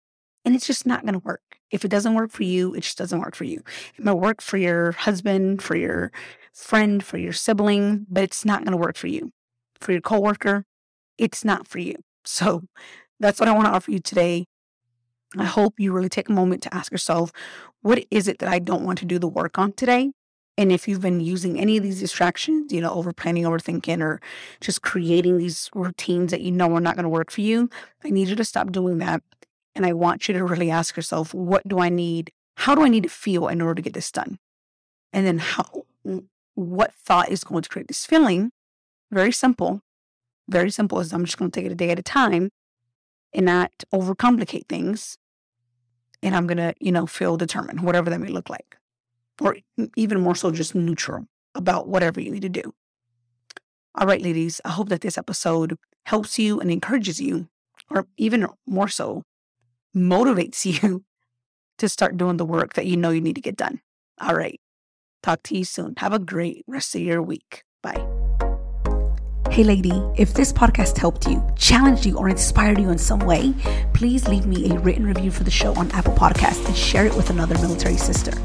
and 0.44 0.56
it's 0.56 0.68
just 0.68 0.86
not 0.86 1.02
going 1.02 1.14
to 1.14 1.20
work. 1.20 1.42
If 1.72 1.84
it 1.84 1.90
doesn't 1.90 2.14
work 2.14 2.32
for 2.32 2.44
you, 2.44 2.74
it 2.74 2.82
just 2.82 2.98
doesn't 2.98 3.20
work 3.20 3.36
for 3.36 3.44
you. 3.44 3.62
It 3.98 4.04
might 4.04 4.14
work 4.14 4.42
for 4.42 4.58
your 4.58 4.92
husband, 4.94 5.62
for 5.62 5.76
your 5.76 6.12
friend, 6.54 7.04
for 7.04 7.18
your 7.18 7.34
sibling, 7.34 8.06
but 8.10 8.24
it's 8.24 8.46
not 8.46 8.64
going 8.64 8.72
to 8.72 8.78
work 8.78 8.98
for 8.98 9.08
you. 9.08 9.32
For 9.80 9.92
your 9.92 10.02
coworker, 10.02 10.66
it's 11.18 11.44
not 11.44 11.68
for 11.68 11.80
you. 11.80 11.96
So 12.24 12.64
that's 13.20 13.40
what 13.40 13.50
I 13.50 13.54
want 13.54 13.66
to 13.66 13.72
offer 13.72 13.92
you 13.92 14.00
today. 14.00 14.46
I 15.38 15.46
hope 15.46 15.80
you 15.80 15.92
really 15.92 16.10
take 16.10 16.30
a 16.30 16.34
moment 16.34 16.64
to 16.64 16.74
ask 16.74 16.92
yourself, 16.92 17.32
what 17.82 18.06
is 18.12 18.28
it 18.28 18.40
that 18.40 18.50
I 18.50 18.60
don't 18.60 18.84
want 18.84 19.00
to 19.00 19.06
do 19.06 19.20
the 19.20 19.28
work 19.28 19.58
on 19.58 19.74
today? 19.74 20.12
And 20.58 20.72
if 20.72 20.88
you've 20.88 21.02
been 21.02 21.20
using 21.20 21.60
any 21.60 21.76
of 21.76 21.84
these 21.84 22.00
distractions, 22.00 22.72
you 22.72 22.80
know, 22.80 22.94
over 22.94 23.12
planning, 23.12 23.44
overthinking, 23.44 24.02
or 24.02 24.22
just 24.62 24.82
creating 24.82 25.38
these 25.38 25.70
routines 25.76 26.32
that 26.32 26.42
you 26.42 26.52
know 26.52 26.74
are 26.74 26.80
not 26.80 26.96
going 26.96 27.04
to 27.04 27.10
work 27.10 27.30
for 27.30 27.42
you, 27.42 27.70
I 28.04 28.10
need 28.10 28.30
you 28.30 28.36
to 28.38 28.46
stop 28.46 28.72
doing 28.72 29.00
that. 29.00 29.22
And 29.76 29.86
I 29.86 29.92
want 29.92 30.28
you 30.28 30.34
to 30.34 30.46
really 30.46 30.72
ask 30.72 30.96
yourself, 30.96 31.34
what 31.34 31.68
do 31.68 31.80
I 31.80 31.90
need? 31.90 32.32
How 32.56 32.74
do 32.74 32.84
I 32.84 32.88
need 32.88 33.04
to 33.04 33.10
feel 33.10 33.50
in 33.50 33.62
order 33.62 33.76
to 33.76 33.82
get 33.82 33.94
this 33.94 34.12
done? 34.12 34.40
And 35.12 35.28
then 35.28 35.40
how, 35.40 35.84
what 36.54 36.94
thought 36.94 37.30
is 37.30 37.44
going 37.44 37.64
to 37.64 37.70
create 37.70 37.90
this 37.90 38.06
feeling? 38.06 38.52
Very 39.12 39.34
simple. 39.34 39.82
Very 40.48 40.72
simple 40.72 41.00
is 41.02 41.12
I'm 41.12 41.26
just 41.26 41.38
going 41.38 41.52
to 41.52 41.60
take 41.60 41.66
it 41.66 41.74
a 41.74 41.76
day 41.76 41.90
at 41.90 42.00
a 42.00 42.04
time 42.04 42.50
and 43.34 43.46
not 43.46 43.72
overcomplicate 43.94 44.68
things. 44.70 45.18
And 46.26 46.36
I'm 46.36 46.48
going 46.48 46.58
to, 46.58 46.74
you 46.82 46.92
know, 46.92 47.06
feel 47.06 47.38
determined, 47.38 47.84
whatever 47.84 48.10
that 48.10 48.20
may 48.20 48.28
look 48.28 48.50
like 48.50 48.76
or 49.42 49.58
even 49.96 50.22
more 50.22 50.36
so, 50.36 50.52
just 50.52 50.76
neutral 50.76 51.28
about 51.54 51.88
whatever 51.88 52.22
you 52.22 52.32
need 52.32 52.42
to 52.42 52.50
do. 52.50 52.74
All 53.96 54.08
right, 54.08 54.22
ladies, 54.22 54.60
I 54.66 54.70
hope 54.70 54.90
that 54.90 55.02
this 55.02 55.18
episode 55.18 55.78
helps 56.06 56.38
you 56.38 56.60
and 56.60 56.70
encourages 56.70 57.22
you, 57.22 57.48
or 57.90 58.08
even 58.18 58.48
more 58.66 58.88
so, 58.88 59.24
motivates 59.96 60.66
you 60.84 61.04
to 61.78 61.90
start 61.90 62.18
doing 62.18 62.38
the 62.38 62.46
work 62.46 62.74
that 62.74 62.86
you 62.86 62.98
know 62.98 63.10
you 63.10 63.22
need 63.22 63.36
to 63.36 63.42
get 63.42 63.58
done. 63.58 63.82
All 64.20 64.36
right. 64.36 64.60
Talk 65.24 65.44
to 65.44 65.58
you 65.58 65.66
soon. 65.66 65.96
Have 65.98 66.14
a 66.14 66.20
great 66.20 66.64
rest 66.68 66.96
of 66.96 67.02
your 67.02 67.22
week. 67.22 67.64
Bye. 67.82 68.15
Hey, 69.56 69.64
lady, 69.64 69.94
if 70.18 70.34
this 70.34 70.52
podcast 70.52 70.98
helped 70.98 71.30
you, 71.30 71.42
challenged 71.56 72.06
you, 72.06 72.18
or 72.18 72.28
inspired 72.28 72.78
you 72.78 72.90
in 72.90 72.98
some 72.98 73.20
way, 73.20 73.54
please 73.94 74.28
leave 74.28 74.46
me 74.46 74.70
a 74.70 74.78
written 74.80 75.06
review 75.06 75.32
for 75.32 75.46
the 75.46 75.50
show 75.50 75.74
on 75.76 75.90
Apple 75.92 76.14
Podcasts 76.14 76.66
and 76.66 76.76
share 76.76 77.06
it 77.06 77.16
with 77.16 77.30
another 77.30 77.56
military 77.60 77.96
sister 77.96 78.38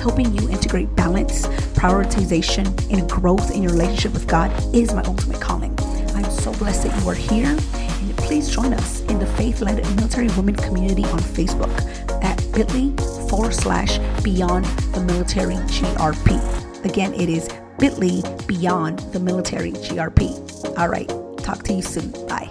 helping 0.00 0.34
you 0.34 0.50
integrate 0.50 0.92
balance, 0.96 1.46
prioritization, 1.78 2.66
and 2.92 3.08
growth 3.08 3.52
in 3.52 3.62
your 3.62 3.70
relationship 3.70 4.12
with 4.12 4.26
God 4.26 4.50
is 4.74 4.92
my 4.92 5.02
ultimate 5.02 5.40
calling. 5.40 5.78
I'm 6.16 6.28
so 6.28 6.52
blessed 6.54 6.88
that 6.88 7.02
you 7.02 7.08
are 7.08 7.14
here. 7.14 7.46
And 7.46 8.16
please 8.16 8.50
join 8.50 8.72
us 8.72 9.02
in 9.02 9.20
the 9.20 9.26
faith 9.26 9.60
led 9.60 9.76
military 9.94 10.26
women 10.30 10.56
community 10.56 11.04
on 11.04 11.20
Facebook 11.20 11.70
at 12.24 12.44
bit.ly 12.52 12.96
forward 13.28 13.54
slash 13.54 13.98
beyond 14.24 14.64
the 14.92 15.04
military 15.04 15.54
GRP. 15.54 16.84
Again, 16.84 17.14
it 17.14 17.28
is 17.28 17.48
bit.ly 17.78 18.22
beyond 18.46 18.98
the 19.12 19.20
military 19.20 19.72
GRP. 19.72 20.78
All 20.78 20.88
right, 20.88 21.08
talk 21.38 21.62
to 21.64 21.72
you 21.72 21.82
soon. 21.82 22.10
Bye. 22.26 22.50